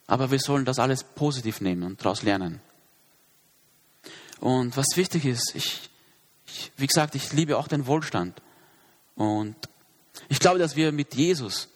aber 0.08 0.32
wir 0.32 0.40
sollen 0.40 0.66
das 0.66 0.80
alles 0.80 1.04
positiv 1.04 1.62
nehmen 1.62 1.84
und 1.84 2.04
daraus 2.04 2.24
lernen. 2.24 2.60
Und 4.40 4.76
was 4.76 4.88
wichtig 4.96 5.26
ist, 5.26 5.54
ich, 5.54 5.92
ich, 6.48 6.72
wie 6.76 6.88
gesagt, 6.88 7.14
ich 7.14 7.34
liebe 7.34 7.56
auch 7.60 7.68
den 7.68 7.86
Wohlstand. 7.86 8.42
Und 9.16 9.56
ich 10.30 10.40
glaube, 10.40 10.60
dass 10.60 10.76
wir 10.76 10.92
mit 10.92 11.16
Jesus 11.16 11.70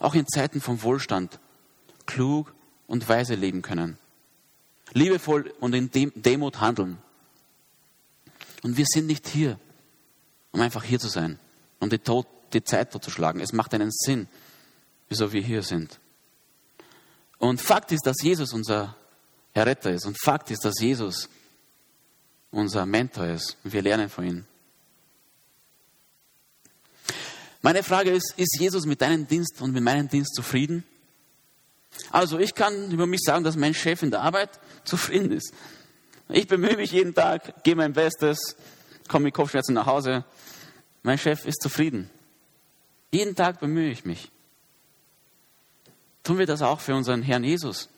auch 0.00 0.14
in 0.14 0.26
Zeiten 0.26 0.60
von 0.60 0.82
Wohlstand 0.82 1.38
klug 2.06 2.54
und 2.86 3.08
weise 3.08 3.34
leben 3.34 3.62
können. 3.62 3.98
Liebevoll 4.92 5.52
und 5.60 5.74
in 5.74 5.90
Demut 5.90 6.60
handeln. 6.60 6.98
Und 8.62 8.76
wir 8.76 8.86
sind 8.86 9.06
nicht 9.06 9.26
hier, 9.28 9.58
um 10.52 10.60
einfach 10.60 10.84
hier 10.84 10.98
zu 10.98 11.08
sein, 11.08 11.38
um 11.80 11.90
die, 11.90 11.98
Tod, 11.98 12.26
die 12.52 12.62
Zeit 12.62 12.92
totzuschlagen. 12.92 13.40
Es 13.40 13.52
macht 13.52 13.74
einen 13.74 13.90
Sinn, 13.90 14.28
wieso 15.08 15.32
wir 15.32 15.42
hier 15.42 15.62
sind. 15.62 15.98
Und 17.38 17.60
Fakt 17.60 17.92
ist, 17.92 18.06
dass 18.06 18.22
Jesus 18.22 18.52
unser 18.52 18.96
Erretter 19.52 19.90
ist. 19.90 20.06
Und 20.06 20.18
Fakt 20.20 20.50
ist, 20.50 20.64
dass 20.64 20.80
Jesus 20.80 21.28
unser 22.50 22.86
Mentor 22.86 23.26
ist. 23.26 23.56
Und 23.64 23.72
wir 23.72 23.82
lernen 23.82 24.08
von 24.08 24.24
ihm. 24.24 24.46
Meine 27.64 27.82
Frage 27.82 28.10
ist, 28.10 28.34
ist 28.36 28.58
Jesus 28.60 28.84
mit 28.84 29.00
deinem 29.00 29.26
Dienst 29.26 29.62
und 29.62 29.72
mit 29.72 29.82
meinem 29.82 30.06
Dienst 30.06 30.34
zufrieden? 30.34 30.84
Also 32.10 32.38
ich 32.38 32.54
kann 32.54 32.90
über 32.90 33.06
mich 33.06 33.22
sagen, 33.22 33.42
dass 33.42 33.56
mein 33.56 33.72
Chef 33.72 34.02
in 34.02 34.10
der 34.10 34.20
Arbeit 34.20 34.50
zufrieden 34.84 35.32
ist. 35.32 35.54
Ich 36.28 36.46
bemühe 36.46 36.76
mich 36.76 36.92
jeden 36.92 37.14
Tag, 37.14 37.64
gehe 37.64 37.74
mein 37.74 37.94
Bestes, 37.94 38.54
komme 39.08 39.24
mit 39.24 39.34
Kopfschmerzen 39.34 39.72
nach 39.72 39.86
Hause. 39.86 40.26
Mein 41.02 41.16
Chef 41.16 41.46
ist 41.46 41.62
zufrieden. 41.62 42.10
Jeden 43.10 43.34
Tag 43.34 43.60
bemühe 43.60 43.90
ich 43.90 44.04
mich. 44.04 44.30
Tun 46.22 46.36
wir 46.36 46.46
das 46.46 46.60
auch 46.60 46.80
für 46.80 46.94
unseren 46.94 47.22
Herrn 47.22 47.44
Jesus? 47.44 47.88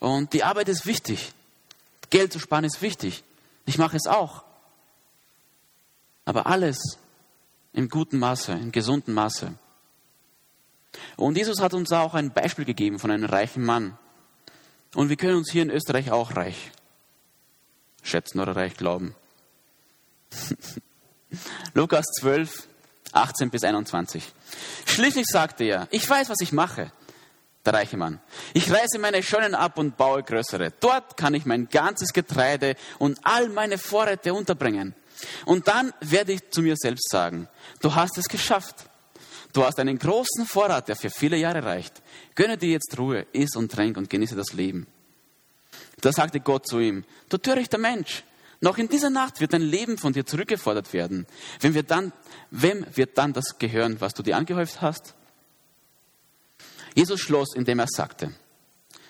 Und 0.00 0.32
die 0.32 0.42
Arbeit 0.42 0.68
ist 0.68 0.84
wichtig. 0.84 1.30
Geld 2.10 2.32
zu 2.32 2.40
sparen 2.40 2.64
ist 2.64 2.82
wichtig. 2.82 3.22
Ich 3.66 3.78
mache 3.78 3.96
es 3.96 4.08
auch. 4.08 4.42
Aber 6.24 6.48
alles 6.48 6.98
im 7.72 7.88
guten 7.88 8.18
Maße, 8.18 8.52
im 8.52 8.72
gesunden 8.72 9.14
Maße. 9.14 9.54
Und 11.16 11.36
Jesus 11.36 11.60
hat 11.60 11.74
uns 11.74 11.92
auch 11.92 12.14
ein 12.14 12.32
Beispiel 12.32 12.64
gegeben 12.64 12.98
von 12.98 13.10
einem 13.10 13.24
reichen 13.24 13.64
Mann. 13.64 13.96
Und 14.94 15.08
wir 15.08 15.16
können 15.16 15.36
uns 15.36 15.50
hier 15.50 15.62
in 15.62 15.70
Österreich 15.70 16.10
auch 16.10 16.36
reich 16.36 16.72
schätzen 18.02 18.40
oder 18.40 18.56
reich 18.56 18.76
glauben. 18.76 19.14
Lukas 21.74 22.06
12, 22.20 22.68
18 23.12 23.50
bis 23.50 23.62
21. 23.62 24.32
Schließlich 24.86 25.26
sagte 25.26 25.64
er, 25.64 25.88
ich 25.90 26.08
weiß, 26.08 26.28
was 26.28 26.40
ich 26.40 26.52
mache, 26.52 26.92
der 27.64 27.74
reiche 27.74 27.96
Mann. 27.96 28.20
Ich 28.54 28.70
reiße 28.70 28.98
meine 28.98 29.22
Schönen 29.22 29.54
ab 29.54 29.78
und 29.78 29.96
baue 29.96 30.22
größere. 30.22 30.72
Dort 30.80 31.16
kann 31.16 31.34
ich 31.34 31.44
mein 31.44 31.68
ganzes 31.68 32.12
Getreide 32.12 32.74
und 32.98 33.18
all 33.22 33.48
meine 33.48 33.78
Vorräte 33.78 34.32
unterbringen. 34.32 34.94
Und 35.44 35.68
dann 35.68 35.92
werde 36.00 36.32
ich 36.32 36.50
zu 36.50 36.62
mir 36.62 36.76
selbst 36.76 37.10
sagen, 37.10 37.48
du 37.80 37.94
hast 37.94 38.18
es 38.18 38.28
geschafft. 38.28 38.86
Du 39.52 39.64
hast 39.64 39.78
einen 39.80 39.98
großen 39.98 40.46
Vorrat, 40.46 40.88
der 40.88 40.96
für 40.96 41.10
viele 41.10 41.36
Jahre 41.36 41.64
reicht. 41.64 42.02
Gönne 42.34 42.56
dir 42.56 42.70
jetzt 42.70 42.96
Ruhe, 42.98 43.26
iss 43.32 43.56
und 43.56 43.72
trink 43.72 43.96
und 43.96 44.08
genieße 44.08 44.36
das 44.36 44.52
Leben. 44.52 44.86
Da 46.00 46.12
sagte 46.12 46.40
Gott 46.40 46.66
zu 46.66 46.78
ihm, 46.78 47.04
du 47.28 47.36
törichter 47.36 47.78
Mensch, 47.78 48.24
noch 48.60 48.78
in 48.78 48.88
dieser 48.88 49.10
Nacht 49.10 49.40
wird 49.40 49.52
dein 49.52 49.62
Leben 49.62 49.98
von 49.98 50.12
dir 50.12 50.26
zurückgefordert 50.26 50.92
werden. 50.92 51.26
Wem 51.60 51.74
wird 51.74 51.90
dann, 51.90 52.12
wem 52.50 52.86
wird 52.94 53.16
dann 53.16 53.32
das 53.32 53.58
gehören, 53.58 54.00
was 54.00 54.14
du 54.14 54.22
dir 54.22 54.36
angehäuft 54.36 54.80
hast? 54.82 55.14
Jesus 56.94 57.20
schloss, 57.20 57.54
indem 57.54 57.78
er 57.78 57.86
sagte, 57.88 58.34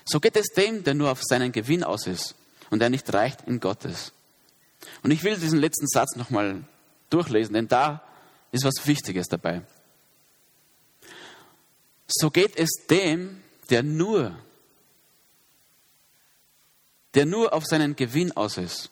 so 0.04 0.20
geht 0.20 0.36
es 0.36 0.48
dem, 0.56 0.84
der 0.84 0.94
nur 0.94 1.10
auf 1.10 1.20
seinen 1.22 1.52
Gewinn 1.52 1.82
aus 1.82 2.06
ist 2.06 2.34
und 2.70 2.80
der 2.80 2.90
nicht 2.90 3.12
reicht 3.12 3.42
in 3.46 3.60
Gottes. 3.60 4.12
Und 5.02 5.10
ich 5.10 5.22
will 5.22 5.36
diesen 5.36 5.58
letzten 5.58 5.86
Satz 5.86 6.16
nochmal 6.16 6.64
durchlesen, 7.10 7.54
denn 7.54 7.68
da 7.68 8.02
ist 8.52 8.64
was 8.64 8.86
Wichtiges 8.86 9.28
dabei. 9.28 9.62
So 12.06 12.30
geht 12.30 12.56
es 12.56 12.70
dem, 12.88 13.42
der 13.68 13.82
nur, 13.82 14.36
der 17.14 17.26
nur 17.26 17.52
auf 17.52 17.66
seinen 17.66 17.94
Gewinn 17.94 18.32
aus 18.36 18.56
ist 18.56 18.90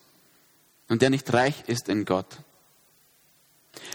und 0.89 1.03
der 1.03 1.11
nicht 1.11 1.33
reich 1.33 1.65
ist 1.67 1.89
in 1.89 2.05
Gott. 2.05 2.39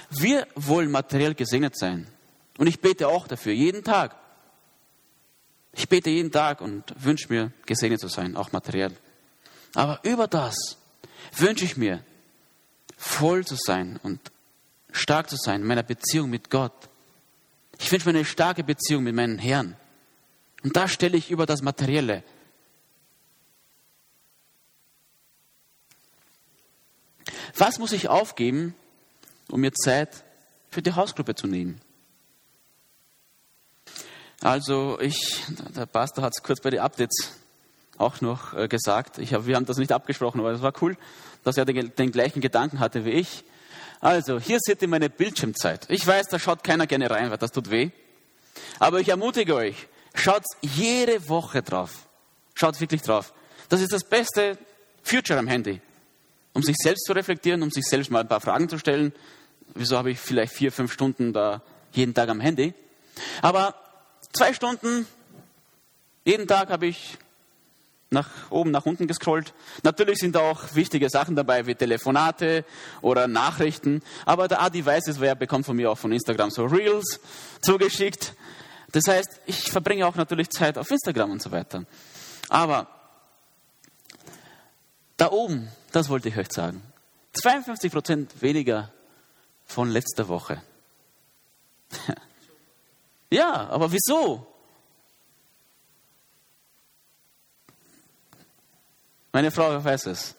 Wir 0.10 0.48
wollen 0.56 0.92
materiell 0.92 1.36
gesegnet 1.36 1.78
sein. 1.78 2.08
Und 2.58 2.68
ich 2.68 2.80
bete 2.82 3.08
auch 3.08 3.28
dafür, 3.28 3.54
jeden 3.54 3.84
Tag. 3.84 4.16
Ich 5.72 5.90
bete 5.90 6.10
jeden 6.10 6.32
Tag 6.32 6.62
und 6.62 6.84
wünsche 7.04 7.30
mir, 7.30 7.52
gesegnet 7.66 8.00
zu 8.00 8.08
sein, 8.08 8.38
auch 8.38 8.52
materiell. 8.52 8.96
Aber 9.74 10.00
über 10.04 10.28
das 10.28 10.78
wünsche 11.36 11.66
ich 11.66 11.78
mir, 11.78 12.04
voll 12.98 13.46
zu 13.46 13.56
sein 13.56 14.00
und 14.04 14.20
stark 14.92 15.30
zu 15.30 15.36
sein 15.36 15.62
in 15.62 15.68
meiner 15.68 15.84
Beziehung 15.84 16.30
mit 16.30 16.50
Gott. 16.50 16.90
Ich 17.80 17.92
wünsche 17.92 18.08
mir 18.08 18.18
eine 18.18 18.26
starke 18.26 18.64
Beziehung 18.64 19.04
mit 19.04 19.16
meinem 19.16 19.38
Herrn. 19.38 19.76
Und 20.64 20.76
da 20.76 20.88
stelle 20.88 21.18
ich 21.18 21.32
über 21.32 21.46
das 21.46 21.62
Materielle. 21.62 22.24
Was 27.56 27.80
muss 27.80 27.92
ich 27.92 28.08
aufgeben, 28.08 28.74
um 29.50 29.62
mir 29.62 29.74
Zeit 29.74 30.24
für 30.70 30.82
die 30.82 30.94
Hausgruppe 30.94 31.36
zu 31.36 31.48
nehmen? 31.48 31.82
Also 34.42 35.00
ich, 35.00 35.42
der 35.76 35.86
Pastor 35.86 36.24
hat 36.24 36.34
es 36.36 36.44
kurz 36.44 36.62
bei 36.62 36.70
den 36.70 36.80
Updates 36.80 37.32
auch 37.98 38.22
noch 38.22 38.54
äh, 38.54 38.68
gesagt. 38.68 39.18
Ich 39.18 39.34
hab, 39.34 39.46
wir 39.46 39.56
haben 39.56 39.66
das 39.66 39.78
nicht 39.78 39.92
abgesprochen, 39.92 40.40
aber 40.40 40.52
es 40.52 40.62
war 40.62 40.74
cool, 40.82 40.98
dass 41.44 41.58
er 41.58 41.66
den, 41.66 41.94
den 41.96 42.12
gleichen 42.12 42.42
Gedanken 42.42 42.80
hatte 42.80 43.06
wie 43.06 43.12
ich. 43.12 43.44
Also, 44.00 44.40
hier 44.40 44.58
seht 44.60 44.82
ihr 44.82 44.88
meine 44.88 45.10
Bildschirmzeit. 45.10 45.86
Ich 45.90 46.06
weiß, 46.06 46.28
da 46.28 46.38
schaut 46.38 46.64
keiner 46.64 46.88
gerne 46.88 47.10
rein, 47.10 47.32
weil 47.32 47.38
das 47.38 47.52
tut 47.52 47.70
weh. 47.70 47.92
Aber 48.80 49.00
ich 49.00 49.10
ermutige 49.10 49.56
euch, 49.56 49.88
schaut 50.14 50.44
jede 50.62 51.30
Woche 51.30 51.62
drauf. 51.62 52.08
Schaut 52.54 52.80
wirklich 52.82 53.02
drauf. 53.02 53.34
Das 53.70 53.82
ist 53.82 53.94
das 53.94 54.04
beste 54.04 54.58
Future 55.04 55.40
am 55.40 55.48
Handy. 55.48 55.82
Um 56.54 56.62
sich 56.62 56.76
selbst 56.78 57.06
zu 57.06 57.14
reflektieren, 57.14 57.64
um 57.64 57.72
sich 57.72 57.86
selbst 57.86 58.12
mal 58.12 58.20
ein 58.20 58.28
paar 58.28 58.42
Fragen 58.42 58.70
zu 58.70 58.78
stellen. 58.78 59.14
Wieso 59.74 59.98
habe 59.98 60.12
ich 60.12 60.20
vielleicht 60.20 60.54
vier, 60.54 60.72
fünf 60.72 60.92
Stunden 60.92 61.34
da 61.34 61.62
jeden 61.94 62.14
Tag 62.14 62.30
am 62.30 62.40
Handy? 62.40 62.74
Aber 63.42 63.76
zwei 64.34 64.54
Stunden 64.54 65.08
jeden 66.26 66.48
Tag 66.48 66.70
habe 66.70 66.86
ich 66.88 67.18
nach 68.14 68.30
oben, 68.50 68.72
nach 68.72 68.86
unten 68.86 69.08
gescrollt. 69.08 69.54
Natürlich 69.84 70.20
sind 70.20 70.36
da 70.36 70.40
auch 70.40 70.76
wichtige 70.76 71.10
Sachen 71.10 71.36
dabei, 71.36 71.66
wie 71.66 71.76
Telefonate 71.76 72.64
oder 73.02 73.28
Nachrichten. 73.28 74.02
Aber 74.26 74.48
der 74.48 74.62
Adi 74.62 74.86
weiß 74.86 75.08
es, 75.08 75.20
wer 75.20 75.36
bekommt 75.36 75.66
von 75.66 75.76
mir 75.76 75.92
auch 75.92 75.98
von 75.98 76.12
Instagram 76.12 76.52
so 76.52 76.66
Reels 76.66 77.20
zugeschickt. 77.62 78.36
Das 78.92 79.04
heißt, 79.08 79.42
ich 79.48 79.72
verbringe 79.72 80.08
auch 80.08 80.16
natürlich 80.16 80.50
Zeit 80.50 80.78
auf 80.78 80.90
Instagram 80.90 81.32
und 81.32 81.42
so 81.42 81.52
weiter. 81.52 81.86
Aber 82.48 82.88
da 85.18 85.32
oben, 85.32 85.68
das 85.92 86.10
wollte 86.10 86.30
ich 86.30 86.38
euch 86.38 86.52
sagen. 86.52 86.82
52 87.34 87.92
Prozent 87.92 88.42
weniger 88.42 88.92
von 89.66 89.90
letzter 89.90 90.28
Woche. 90.28 90.62
ja, 93.32 93.68
aber 93.70 93.92
wieso? 93.92 94.53
Meine 99.34 99.52
Frau 99.52 99.84
weiß 99.84 100.06
es. 100.06 100.36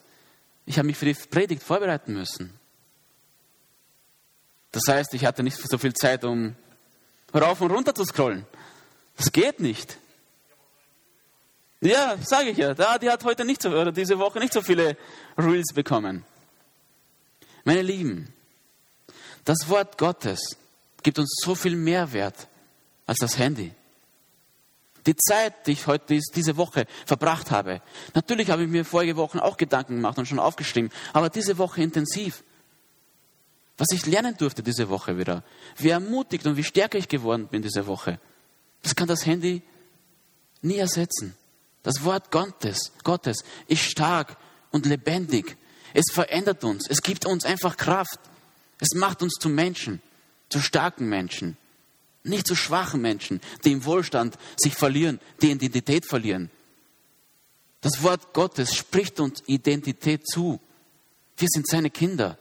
Ich 0.65 0.77
habe 0.79 0.87
mich 0.87 0.97
für 0.97 1.05
die 1.05 1.13
Predigt 1.13 1.61
vorbereiten 1.61 2.13
müssen. 2.13 2.57
Das 4.71 4.83
heißt, 4.87 5.13
ich 5.13 5.25
hatte 5.25 5.43
nicht 5.43 5.57
so 5.57 5.77
viel 5.77 5.93
Zeit, 5.93 6.23
um 6.23 6.55
rauf 7.33 7.61
und 7.61 7.71
runter 7.71 7.93
zu 7.93 8.03
scrollen. 8.05 8.45
Das 9.17 9.31
geht 9.31 9.59
nicht. 9.59 9.97
Ja, 11.81 12.17
sage 12.21 12.49
ich 12.49 12.57
ja. 12.57 12.73
Die 12.73 13.09
hat 13.09 13.23
heute 13.23 13.45
nicht 13.45 13.61
so, 13.61 13.69
oder 13.69 13.91
diese 13.91 14.17
Woche 14.17 14.39
nicht 14.39 14.53
so 14.53 14.61
viele 14.61 14.97
Reels 15.37 15.73
bekommen. 15.73 16.25
Meine 17.63 17.81
Lieben, 17.81 18.33
das 19.43 19.69
Wort 19.69 19.97
Gottes 19.97 20.57
gibt 21.03 21.19
uns 21.19 21.35
so 21.43 21.53
viel 21.53 21.75
Mehrwert 21.75 22.47
als 23.05 23.19
das 23.19 23.37
Handy. 23.37 23.71
Die 25.05 25.15
Zeit, 25.15 25.67
die 25.67 25.73
ich 25.73 25.87
heute 25.87 26.19
diese 26.35 26.57
Woche 26.57 26.87
verbracht 27.05 27.51
habe. 27.51 27.81
Natürlich 28.13 28.49
habe 28.49 28.63
ich 28.63 28.69
mir 28.69 28.85
vorige 28.85 29.15
Wochen 29.17 29.39
auch 29.39 29.57
Gedanken 29.57 29.95
gemacht 29.95 30.17
und 30.17 30.25
schon 30.27 30.39
aufgeschrieben, 30.39 30.91
aber 31.13 31.29
diese 31.29 31.57
Woche 31.57 31.81
intensiv. 31.83 32.43
Was 33.77 33.91
ich 33.91 34.05
lernen 34.05 34.35
durfte 34.37 34.63
diese 34.63 34.89
Woche 34.89 35.17
wieder. 35.17 35.43
Wie 35.77 35.89
ermutigt 35.89 36.45
und 36.47 36.57
wie 36.57 36.63
stärker 36.63 36.97
ich 36.97 37.07
geworden 37.07 37.47
bin 37.47 37.61
diese 37.61 37.87
Woche. 37.87 38.19
Das 38.81 38.95
kann 38.95 39.07
das 39.07 39.25
Handy 39.25 39.61
nie 40.61 40.77
ersetzen. 40.77 41.35
Das 41.83 42.03
Wort 42.03 42.31
Gottes, 42.31 42.93
Gottes 43.03 43.43
ist 43.67 43.83
stark 43.83 44.37
und 44.71 44.85
lebendig. 44.85 45.57
Es 45.93 46.05
verändert 46.11 46.63
uns. 46.63 46.89
Es 46.89 47.01
gibt 47.01 47.25
uns 47.25 47.45
einfach 47.45 47.77
Kraft. 47.77 48.19
Es 48.79 48.95
macht 48.95 49.21
uns 49.21 49.33
zu 49.39 49.49
Menschen, 49.49 50.01
zu 50.49 50.59
starken 50.59 51.07
Menschen. 51.07 51.57
Nicht 52.25 52.47
zu 52.47 52.55
schwachen 52.55 53.01
Menschen, 53.01 53.39
die 53.63 53.71
im 53.71 53.85
Wohlstand 53.85 54.37
sich 54.57 54.73
verlieren, 54.73 55.19
die 55.41 55.51
Identität 55.51 56.07
verlieren. 56.07 56.49
Das 57.81 58.01
Wort 58.01 58.33
Gottes 58.33 58.73
spricht 58.73 59.19
uns 59.19 59.43
Identität 59.45 60.27
zu. 60.27 60.59
Wir 61.37 61.47
sind 61.51 61.67
seine 61.67 61.91
Kinder. 61.91 62.39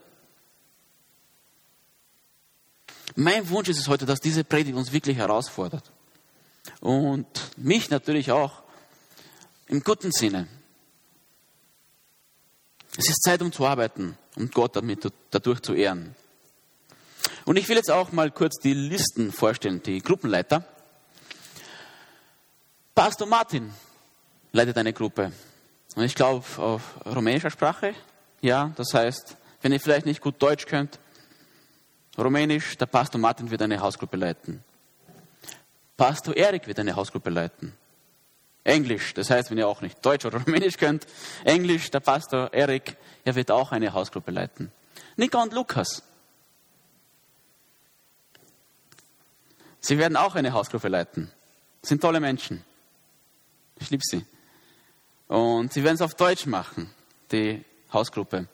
Mein 3.14 3.46
Wunsch 3.50 3.68
ist 3.68 3.78
es 3.78 3.88
heute, 3.88 4.06
dass 4.06 4.20
diese 4.20 4.42
Predigt 4.42 4.74
uns 4.74 4.90
wirklich 4.90 5.18
herausfordert. 5.18 5.92
Und 6.80 7.26
mich 7.58 7.90
natürlich 7.90 8.32
auch 8.32 8.62
im 9.66 9.82
guten 9.82 10.12
Sinne. 10.12 10.48
Es 12.96 13.10
ist 13.10 13.22
Zeit, 13.22 13.42
um 13.42 13.52
zu 13.52 13.66
arbeiten 13.66 14.16
und 14.34 14.54
Gott 14.54 14.76
damit, 14.76 15.12
dadurch 15.30 15.60
zu 15.60 15.74
ehren. 15.74 16.16
Und 17.44 17.57
ich 17.57 17.68
will 17.68 17.76
jetzt 17.76 17.90
auch 17.90 18.12
mal 18.12 18.30
kurz 18.30 18.59
die 18.59 18.74
Listen 18.74 19.33
vorstellen, 19.33 19.83
die 19.83 20.00
Gruppenleiter. 20.00 20.64
Pastor 22.94 23.26
Martin 23.26 23.72
leitet 24.52 24.78
eine 24.78 24.92
Gruppe. 24.92 25.33
Und 25.94 26.04
ich 26.04 26.14
glaube 26.14 26.44
auf 26.57 26.83
rumänischer 27.07 27.50
Sprache. 27.50 27.94
Ja, 28.40 28.72
das 28.76 28.94
heißt, 28.94 29.37
wenn 29.62 29.72
ihr 29.72 29.80
vielleicht 29.80 30.07
nicht 30.07 30.20
gut 30.20 30.40
Deutsch 30.40 30.66
könnt, 30.66 30.98
Rumänisch, 32.16 32.76
der 32.78 32.87
Pastor 32.87 33.20
Martin 33.20 33.50
wird 33.50 33.62
eine 33.62 33.80
Hausgruppe 33.80 34.16
leiten. 34.16 34.62
Pastor 35.96 36.37
Erik 36.37 36.66
wird 36.66 36.78
eine 36.78 36.94
Hausgruppe 36.94 37.30
leiten. 37.30 37.72
Englisch, 38.62 39.14
das 39.14 39.30
heißt, 39.30 39.50
wenn 39.50 39.59
ihr 39.59 39.66
auch 39.66 39.80
nicht 39.80 40.04
Deutsch 40.04 40.24
oder 40.24 40.38
Rumänisch 40.46 40.76
könnt, 40.76 41.07
Englisch, 41.44 41.90
der 41.90 42.00
Pastor 42.00 42.52
Erik, 42.52 42.96
er 43.24 43.35
wird 43.35 43.50
auch 43.50 43.72
eine 43.72 43.92
Hausgruppe 43.92 44.30
leiten. 44.30 44.70
Nika 45.16 45.42
und 45.42 45.52
Lukas, 45.52 46.02
sie 49.84 49.98
werden 49.98 50.16
auch 50.16 50.34
eine 50.34 50.52
Hausgruppe 50.52 50.88
leiten. 50.88 51.30
Sind 51.82 52.00
tolle 52.00 52.20
Menschen. 52.20 52.64
Ich 53.78 53.90
liebe 53.90 54.02
sie. 54.04 54.24
Und 55.28 55.72
sie 55.72 55.82
werden 55.82 55.96
es 55.96 56.02
auf 56.02 56.14
Deutsch 56.14 56.46
machen, 56.46 56.90
die 57.30 57.64
Hausgruppe. 57.92 58.48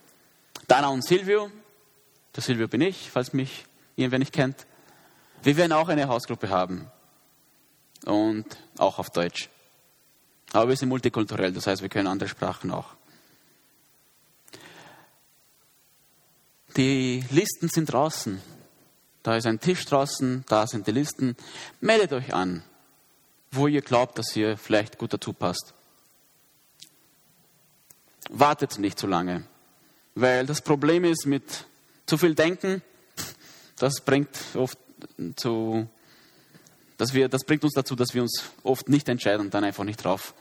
Dana 0.66 0.88
und 0.88 1.04
Silvio, 1.04 1.50
der 2.34 2.42
Silvio 2.42 2.68
bin 2.68 2.80
ich, 2.80 3.10
falls 3.10 3.32
mich 3.32 3.64
irgendwer 3.96 4.18
nicht 4.18 4.32
kennt. 4.32 4.66
Wir 5.42 5.56
werden 5.56 5.72
auch 5.72 5.88
eine 5.88 6.08
Hausgruppe 6.08 6.48
haben. 6.48 6.90
Und 8.04 8.46
auch 8.78 8.98
auf 8.98 9.10
Deutsch. 9.10 9.50
Aber 10.52 10.70
wir 10.70 10.76
sind 10.76 10.88
multikulturell, 10.88 11.52
das 11.52 11.66
heißt, 11.66 11.82
wir 11.82 11.88
können 11.88 12.06
andere 12.06 12.28
Sprachen 12.28 12.70
auch. 12.70 12.94
Die 16.76 17.24
Listen 17.30 17.68
sind 17.68 17.92
draußen. 17.92 18.40
Da 19.22 19.37
ist 19.37 19.46
ein 19.46 19.61
Tisch 19.61 19.85
draußen, 19.85 20.44
da 20.48 20.66
sind 20.66 20.87
die 20.87 20.92
Listen. 20.92 21.37
Meldet 21.80 22.12
euch 22.12 22.33
an, 22.33 22.62
wo 23.50 23.66
ihr 23.66 23.83
glaubt, 23.83 24.18
dass 24.18 24.35
ihr 24.35 24.56
vielleicht 24.56 24.98
gut 24.98 25.12
dazu 25.12 25.33
passt. 25.33 25.74
Wartet 28.30 28.78
nicht 28.78 28.98
zu 28.98 29.06
lange, 29.06 29.44
weil 30.14 30.46
das 30.46 30.62
Problem 30.62 31.04
ist 31.04 31.26
mit 31.26 31.66
zu 32.06 32.16
viel 32.16 32.35
Denken, 32.35 32.83
das 33.76 34.00
bringt 34.00 34.38
oft 34.54 34.78
zu, 35.37 35.88
dass 36.96 37.12
wir, 37.12 37.28
das 37.28 37.44
bringt 37.44 37.64
uns 37.64 37.74
dazu, 37.74 37.96
dass 37.96 38.14
wir 38.14 38.22
uns 38.22 38.44
oft 38.62 38.88
nicht 38.88 39.09
entscheiden 39.09 39.46
und 39.46 39.54
dann 39.54 39.64
einfach 39.64 39.85
nicht 39.85 40.04
drauf 40.04 40.35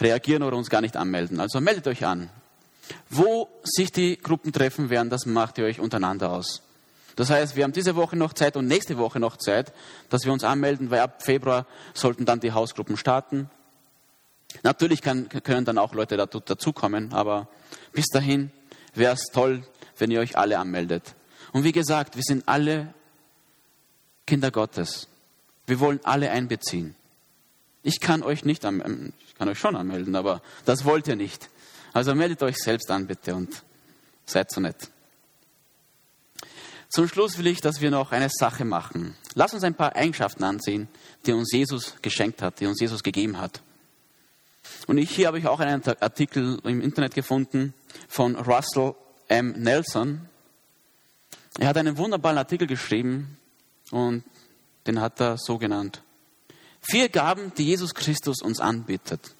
reagieren 0.00 0.42
oder 0.42 0.56
uns 0.56 0.70
gar 0.70 0.80
nicht 0.80 0.96
anmelden. 0.96 1.40
Also 1.40 1.60
meldet 1.60 1.86
euch 1.86 2.04
an. 2.04 2.30
Wo 3.10 3.48
sich 3.64 3.92
die 3.92 4.16
Gruppen 4.18 4.52
treffen 4.52 4.90
werden, 4.90 5.10
das 5.10 5.26
macht 5.26 5.58
ihr 5.58 5.64
euch 5.64 5.80
untereinander 5.80 6.30
aus. 6.30 6.62
Das 7.18 7.30
heißt, 7.30 7.56
wir 7.56 7.64
haben 7.64 7.72
diese 7.72 7.96
Woche 7.96 8.14
noch 8.14 8.32
Zeit 8.32 8.56
und 8.56 8.68
nächste 8.68 8.96
Woche 8.96 9.18
noch 9.18 9.38
Zeit, 9.38 9.72
dass 10.08 10.24
wir 10.24 10.32
uns 10.32 10.44
anmelden, 10.44 10.92
weil 10.92 11.00
ab 11.00 11.20
Februar 11.20 11.66
sollten 11.92 12.24
dann 12.26 12.38
die 12.38 12.52
Hausgruppen 12.52 12.96
starten. 12.96 13.50
Natürlich 14.62 15.02
kann, 15.02 15.28
können 15.28 15.64
dann 15.64 15.78
auch 15.78 15.94
Leute 15.94 16.16
dazukommen, 16.16 17.12
aber 17.12 17.48
bis 17.92 18.06
dahin 18.06 18.52
wäre 18.94 19.14
es 19.14 19.24
toll, 19.32 19.64
wenn 19.96 20.12
ihr 20.12 20.20
euch 20.20 20.38
alle 20.38 20.60
anmeldet. 20.60 21.16
Und 21.52 21.64
wie 21.64 21.72
gesagt, 21.72 22.14
wir 22.14 22.22
sind 22.22 22.46
alle 22.46 22.94
Kinder 24.24 24.52
Gottes. 24.52 25.08
Wir 25.66 25.80
wollen 25.80 25.98
alle 26.04 26.30
einbeziehen. 26.30 26.94
Ich 27.82 27.98
kann 27.98 28.22
euch 28.22 28.44
nicht 28.44 28.64
anmelden, 28.64 29.12
ich 29.26 29.34
kann 29.34 29.48
euch 29.48 29.58
schon 29.58 29.74
anmelden, 29.74 30.14
aber 30.14 30.40
das 30.66 30.84
wollt 30.84 31.08
ihr 31.08 31.16
nicht. 31.16 31.50
Also 31.92 32.14
meldet 32.14 32.44
euch 32.44 32.58
selbst 32.58 32.88
an, 32.92 33.08
bitte, 33.08 33.34
und 33.34 33.64
seid 34.24 34.52
so 34.52 34.60
nett. 34.60 34.88
Zum 36.88 37.06
Schluss 37.06 37.36
will 37.36 37.46
ich, 37.46 37.60
dass 37.60 37.80
wir 37.80 37.90
noch 37.90 38.12
eine 38.12 38.30
Sache 38.30 38.64
machen. 38.64 39.14
Lass 39.34 39.52
uns 39.52 39.62
ein 39.62 39.74
paar 39.74 39.94
Eigenschaften 39.94 40.42
ansehen, 40.42 40.88
die 41.26 41.32
uns 41.32 41.52
Jesus 41.52 41.96
geschenkt 42.00 42.40
hat, 42.40 42.60
die 42.60 42.66
uns 42.66 42.80
Jesus 42.80 43.02
gegeben 43.02 43.38
hat. 43.38 43.62
Und 44.86 44.98
ich, 44.98 45.10
hier 45.10 45.26
habe 45.26 45.38
ich 45.38 45.46
auch 45.46 45.60
einen 45.60 45.82
Artikel 46.00 46.58
im 46.64 46.80
Internet 46.80 47.14
gefunden 47.14 47.74
von 48.08 48.36
Russell 48.36 48.94
M. 49.28 49.52
Nelson. 49.52 50.28
Er 51.58 51.68
hat 51.68 51.76
einen 51.76 51.98
wunderbaren 51.98 52.38
Artikel 52.38 52.66
geschrieben 52.66 53.36
und 53.90 54.24
den 54.86 55.00
hat 55.00 55.20
er 55.20 55.36
so 55.36 55.58
genannt. 55.58 56.02
Vier 56.80 57.10
Gaben, 57.10 57.52
die 57.54 57.64
Jesus 57.64 57.94
Christus 57.94 58.40
uns 58.40 58.60
anbietet. 58.60 59.34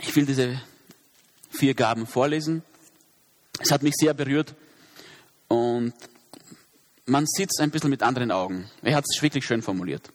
Ich 0.00 0.16
will 0.16 0.24
diese 0.24 0.60
vier 1.52 1.74
Gaben 1.74 2.06
vorlesen. 2.06 2.62
Es 3.60 3.70
hat 3.70 3.82
mich 3.82 3.94
sehr 3.94 4.14
berührt 4.14 4.54
und 5.48 5.92
man 7.06 7.26
sieht 7.26 7.50
es 7.52 7.60
ein 7.60 7.70
bisschen 7.70 7.90
mit 7.90 8.02
anderen 8.02 8.30
Augen. 8.30 8.70
Er 8.82 8.96
hat 8.96 9.04
es 9.08 9.22
wirklich 9.22 9.44
schön 9.44 9.62
formuliert. 9.62 10.10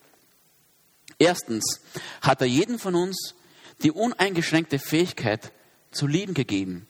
Erstens 1.19 1.82
hat 2.21 2.41
er 2.41 2.47
jeden 2.47 2.80
von 2.80 2.95
uns 2.95 3.36
die 3.84 3.91
uneingeschränkte 3.91 4.80
Fähigkeit 4.80 5.52
zu 5.91 6.08
lieben 6.08 6.34
gegeben. 6.34 6.88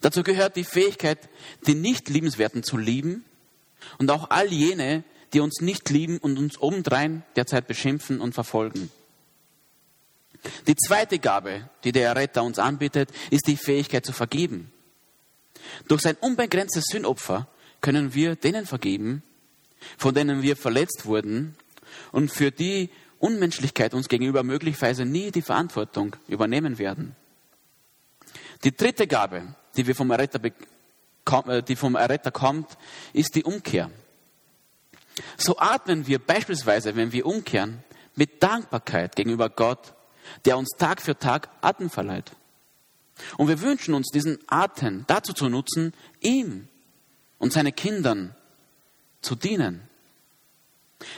Dazu 0.00 0.22
gehört 0.22 0.56
die 0.56 0.64
Fähigkeit, 0.64 1.28
die 1.66 1.74
nicht 1.74 2.08
liebenswerten 2.08 2.62
zu 2.62 2.76
lieben 2.76 3.24
und 3.98 4.10
auch 4.10 4.30
all 4.30 4.52
jene, 4.52 5.04
die 5.32 5.40
uns 5.40 5.60
nicht 5.60 5.88
lieben 5.90 6.18
und 6.18 6.38
uns 6.38 6.60
obendrein 6.60 7.22
derzeit 7.36 7.66
beschimpfen 7.66 8.20
und 8.20 8.34
verfolgen. 8.34 8.90
Die 10.66 10.76
zweite 10.76 11.18
Gabe, 11.18 11.68
die 11.84 11.92
der 11.92 12.16
Retter 12.16 12.42
uns 12.42 12.58
anbietet, 12.58 13.10
ist 13.30 13.46
die 13.46 13.56
Fähigkeit 13.56 14.06
zu 14.06 14.12
vergeben. 14.12 14.72
Durch 15.88 16.02
sein 16.02 16.16
unbegrenztes 16.20 16.84
Sündopfer 16.86 17.48
können 17.80 18.14
wir 18.14 18.36
denen 18.36 18.66
vergeben, 18.66 19.22
von 19.98 20.14
denen 20.14 20.42
wir 20.42 20.56
verletzt 20.56 21.04
wurden 21.04 21.56
und 22.12 22.30
für 22.30 22.50
die 22.50 22.90
Unmenschlichkeit 23.18 23.92
uns 23.94 24.08
gegenüber 24.08 24.42
möglicherweise 24.42 25.04
nie 25.04 25.30
die 25.30 25.42
Verantwortung 25.42 26.16
übernehmen 26.28 26.78
werden. 26.78 27.16
Die 28.64 28.74
dritte 28.74 29.06
Gabe, 29.06 29.54
die 29.76 29.86
wir 29.86 29.94
vom 29.94 30.10
Erretter, 30.10 30.40
äh, 30.44 31.62
die 31.62 31.76
vom 31.76 31.96
Erretter 31.96 32.30
kommt, 32.30 32.78
ist 33.12 33.34
die 33.34 33.44
Umkehr. 33.44 33.90
So 35.36 35.58
atmen 35.58 36.06
wir 36.06 36.18
beispielsweise, 36.18 36.96
wenn 36.96 37.12
wir 37.12 37.26
umkehren, 37.26 37.82
mit 38.16 38.42
Dankbarkeit 38.42 39.16
gegenüber 39.16 39.48
Gott, 39.48 39.94
der 40.44 40.58
uns 40.58 40.70
Tag 40.78 41.02
für 41.02 41.18
Tag 41.18 41.48
Atem 41.60 41.90
verleiht. 41.90 42.32
Und 43.36 43.48
wir 43.48 43.60
wünschen 43.60 43.94
uns 43.94 44.08
diesen 44.08 44.38
Atem 44.46 45.04
dazu 45.06 45.32
zu 45.32 45.48
nutzen, 45.48 45.92
ihm 46.20 46.68
und 47.38 47.52
seinen 47.52 47.74
Kindern 47.74 48.34
zu 49.20 49.34
dienen. 49.34 49.82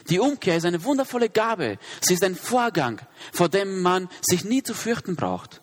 Die 0.09 0.21
Umkehr 0.21 0.57
ist 0.57 0.65
eine 0.65 0.85
wundervolle 0.85 1.29
Gabe. 1.29 1.79
Sie 2.01 2.15
ist 2.15 2.25
ein 2.25 2.37
Vorgang, 2.37 3.01
vor 3.33 3.49
dem 3.49 3.83
man 3.83 4.09
sich 4.21 4.45
nie 4.45 4.63
zu 4.63 4.75
fürchten 4.75 5.17
braucht. 5.17 5.61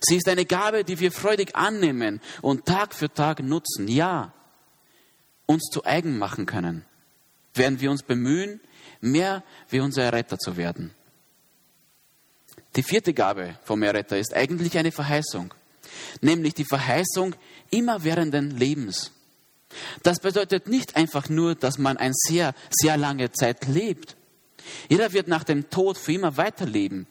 Sie 0.00 0.16
ist 0.16 0.28
eine 0.28 0.46
Gabe, 0.46 0.84
die 0.84 0.98
wir 1.00 1.12
freudig 1.12 1.54
annehmen 1.54 2.20
und 2.40 2.64
Tag 2.64 2.94
für 2.94 3.12
Tag 3.12 3.40
nutzen. 3.40 3.88
Ja, 3.88 4.32
uns 5.46 5.64
zu 5.70 5.84
eigen 5.84 6.18
machen 6.18 6.46
können, 6.46 6.84
während 7.52 7.80
wir 7.80 7.90
uns 7.90 8.02
bemühen, 8.02 8.60
mehr 9.00 9.42
wie 9.68 9.80
unser 9.80 10.04
Erretter 10.04 10.38
zu 10.38 10.56
werden. 10.56 10.94
Die 12.76 12.82
vierte 12.82 13.12
Gabe 13.12 13.58
vom 13.64 13.82
Erretter 13.82 14.18
ist 14.18 14.34
eigentlich 14.34 14.78
eine 14.78 14.92
Verheißung, 14.92 15.52
nämlich 16.20 16.54
die 16.54 16.64
Verheißung 16.64 17.34
immerwährenden 17.70 18.50
Lebens. 18.56 19.12
Das 20.02 20.20
bedeutet 20.20 20.68
nicht 20.68 20.96
einfach 20.96 21.28
nur, 21.28 21.54
dass 21.54 21.78
man 21.78 21.96
eine 21.96 22.14
sehr, 22.14 22.54
sehr 22.70 22.96
lange 22.96 23.30
Zeit 23.32 23.66
lebt. 23.66 24.16
Jeder 24.88 25.12
wird 25.12 25.28
nach 25.28 25.44
dem 25.44 25.68
Tod 25.70 25.98
für 25.98 26.12
immer 26.12 26.36
weiterleben, 26.36 27.06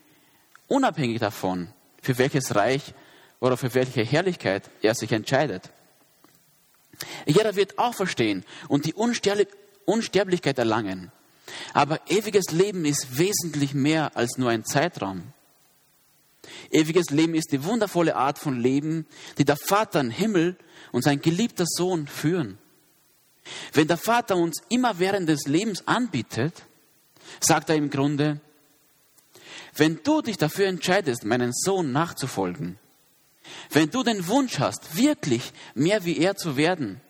unabhängig 0.68 1.20
davon, 1.20 1.70
für 2.02 2.18
welches 2.18 2.56
Reich 2.56 2.94
oder 3.40 3.58
für 3.58 3.74
welche 3.74 4.04
Herrlichkeit 4.04 4.70
er 4.82 4.96
sich 4.96 5.12
entscheidet. 5.12 5.70
Jeder 7.26 7.56
wird 7.56 7.78
auch 7.78 7.94
verstehen 7.94 8.46
und 8.68 8.86
die 8.86 8.94
Unsterblichkeit 8.94 10.58
erlangen. 10.58 11.12
Aber 11.74 12.00
ewiges 12.10 12.52
Leben 12.52 12.86
ist 12.86 13.18
wesentlich 13.18 13.74
mehr 13.74 14.16
als 14.16 14.38
nur 14.38 14.50
ein 14.50 14.64
Zeitraum. 14.64 15.34
Ewiges 16.72 17.10
Leben 17.10 17.36
ist 17.36 17.52
die 17.52 17.64
wundervolle 17.64 18.16
Art 18.16 18.40
von 18.40 18.60
Leben, 18.60 19.06
die 19.38 19.46
der 19.46 19.58
Vater 19.58 20.00
im 20.00 20.10
Himmel 20.10 20.58
und 20.92 21.04
sein 21.04 21.22
geliebter 21.22 21.66
Sohn 21.68 22.08
führen. 22.08 22.58
Wenn 23.74 23.88
der 23.88 23.98
Vater 23.98 24.38
uns 24.38 24.62
immer 24.70 25.00
während 25.00 25.28
des 25.28 25.48
Lebens 25.48 25.88
anbietet, 25.88 26.64
sagt 27.40 27.70
er 27.70 27.76
im 27.76 27.90
Grunde, 27.90 28.40
wenn 29.76 30.02
du 30.04 30.22
dich 30.22 30.38
dafür 30.38 30.68
entscheidest, 30.68 31.24
meinen 31.24 31.54
Sohn 31.54 31.92
nachzufolgen, 31.92 32.78
wenn 33.70 33.90
du 33.90 34.04
den 34.04 34.28
Wunsch 34.28 34.60
hast, 34.60 34.96
wirklich 34.96 35.54
mehr 35.74 36.06
wie 36.06 36.18
er 36.18 36.36
zu 36.36 36.58
werden, 36.58 37.02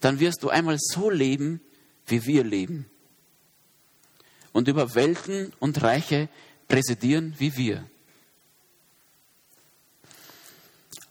dann 0.00 0.20
wirst 0.20 0.42
du 0.42 0.48
einmal 0.48 0.76
so 0.78 1.10
leben, 1.10 1.60
wie 2.06 2.24
wir 2.26 2.44
leben. 2.44 2.86
Und 4.52 4.68
über 4.68 4.94
Welten 4.94 5.52
und 5.58 5.82
Reiche 5.82 6.28
präsidieren 6.66 7.34
wie 7.38 7.56
wir. 7.56 7.84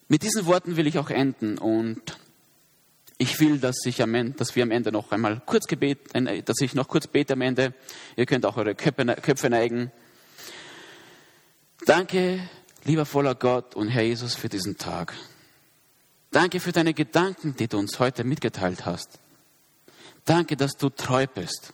Mit 0.07 0.23
diesen 0.23 0.45
Worten 0.45 0.77
will 0.77 0.87
ich 0.87 0.97
auch 0.97 1.09
enden 1.09 1.57
und 1.57 2.01
ich 3.17 3.39
will, 3.39 3.59
dass, 3.59 3.85
ich 3.85 4.01
am 4.01 4.13
Ende, 4.13 4.37
dass 4.37 4.55
wir 4.55 4.63
am 4.63 4.71
Ende 4.71 4.91
noch 4.91 5.11
einmal 5.11 5.41
kurz 5.45 5.67
gebet, 5.67 5.99
dass 6.45 6.61
ich 6.61 6.75
noch 6.75 6.87
kurz 6.87 7.07
bete 7.07 7.33
am 7.33 7.41
Ende. 7.41 7.73
Ihr 8.15 8.25
könnt 8.25 8.45
auch 8.45 8.57
eure 8.57 8.75
Köpfe 8.75 9.49
neigen. 9.49 9.91
Danke, 11.85 12.39
lieber 12.85 13.05
voller 13.05 13.35
Gott 13.35 13.75
und 13.75 13.89
Herr 13.89 14.03
Jesus, 14.03 14.35
für 14.35 14.49
diesen 14.49 14.77
Tag. 14.77 15.13
Danke 16.31 16.59
für 16.59 16.71
deine 16.71 16.93
Gedanken, 16.93 17.55
die 17.55 17.67
du 17.67 17.77
uns 17.77 17.99
heute 17.99 18.23
mitgeteilt 18.23 18.85
hast. 18.85 19.19
Danke, 20.25 20.55
dass 20.57 20.77
du 20.77 20.89
treu 20.89 21.25
bist. 21.25 21.73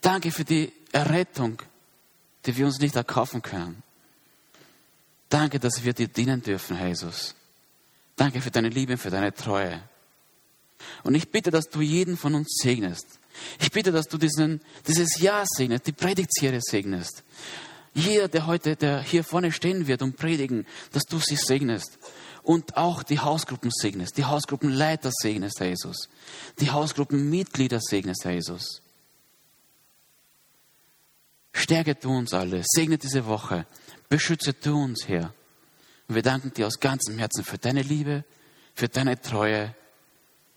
Danke 0.00 0.32
für 0.32 0.44
die 0.44 0.72
Errettung, 0.92 1.62
die 2.46 2.56
wir 2.56 2.66
uns 2.66 2.80
nicht 2.80 2.96
erkaufen 2.96 3.42
können. 3.42 3.82
Danke, 5.28 5.60
dass 5.60 5.84
wir 5.84 5.92
dir 5.92 6.08
dienen 6.08 6.42
dürfen, 6.42 6.76
Herr 6.76 6.88
Jesus. 6.88 7.34
Danke 8.20 8.42
für 8.42 8.50
deine 8.50 8.68
Liebe, 8.68 8.98
für 8.98 9.08
deine 9.08 9.32
Treue. 9.32 9.80
Und 11.04 11.14
ich 11.14 11.30
bitte, 11.30 11.50
dass 11.50 11.70
du 11.70 11.80
jeden 11.80 12.18
von 12.18 12.34
uns 12.34 12.58
segnest. 12.62 13.18
Ich 13.58 13.70
bitte, 13.70 13.92
dass 13.92 14.08
du 14.08 14.18
diesen, 14.18 14.60
dieses 14.86 15.20
Jahr 15.20 15.46
segnest, 15.46 15.86
die 15.86 15.92
Predigtserie 15.92 16.60
segnest. 16.60 17.22
Jeder, 17.94 18.28
der 18.28 18.46
heute, 18.46 18.76
der 18.76 19.00
hier 19.00 19.24
vorne 19.24 19.52
stehen 19.52 19.86
wird 19.86 20.02
und 20.02 20.18
predigen, 20.18 20.66
dass 20.92 21.04
du 21.04 21.18
sie 21.18 21.36
segnest. 21.36 21.98
Und 22.42 22.76
auch 22.76 23.02
die 23.02 23.20
Hausgruppen 23.20 23.70
segnest, 23.70 24.18
die 24.18 24.26
Hausgruppenleiter 24.26 25.12
segnest, 25.14 25.58
Herr 25.58 25.68
Jesus. 25.68 26.10
Die 26.58 26.70
Hausgruppenmitglieder 26.70 27.80
segnest, 27.80 28.26
Herr 28.26 28.32
Jesus. 28.32 28.82
Stärke 31.54 31.94
du 31.94 32.10
uns 32.10 32.34
alle, 32.34 32.64
segne 32.66 32.98
diese 32.98 33.24
Woche, 33.24 33.64
beschütze 34.10 34.52
du 34.52 34.76
uns, 34.76 35.08
Herr. 35.08 35.32
Und 36.10 36.16
wir 36.16 36.22
danken 36.22 36.52
dir 36.52 36.66
aus 36.66 36.80
ganzem 36.80 37.18
Herzen 37.18 37.44
für 37.44 37.56
deine 37.56 37.82
Liebe, 37.82 38.24
für 38.74 38.88
deine 38.88 39.20
Treue 39.20 39.74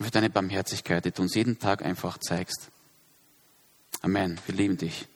für 0.04 0.12
deine 0.12 0.30
Barmherzigkeit, 0.30 1.06
die 1.06 1.12
du 1.12 1.22
uns 1.22 1.36
jeden 1.36 1.60
Tag 1.60 1.84
einfach 1.84 2.18
zeigst. 2.18 2.70
Amen. 4.02 4.40
Wir 4.46 4.56
lieben 4.56 4.78
dich. 4.78 5.08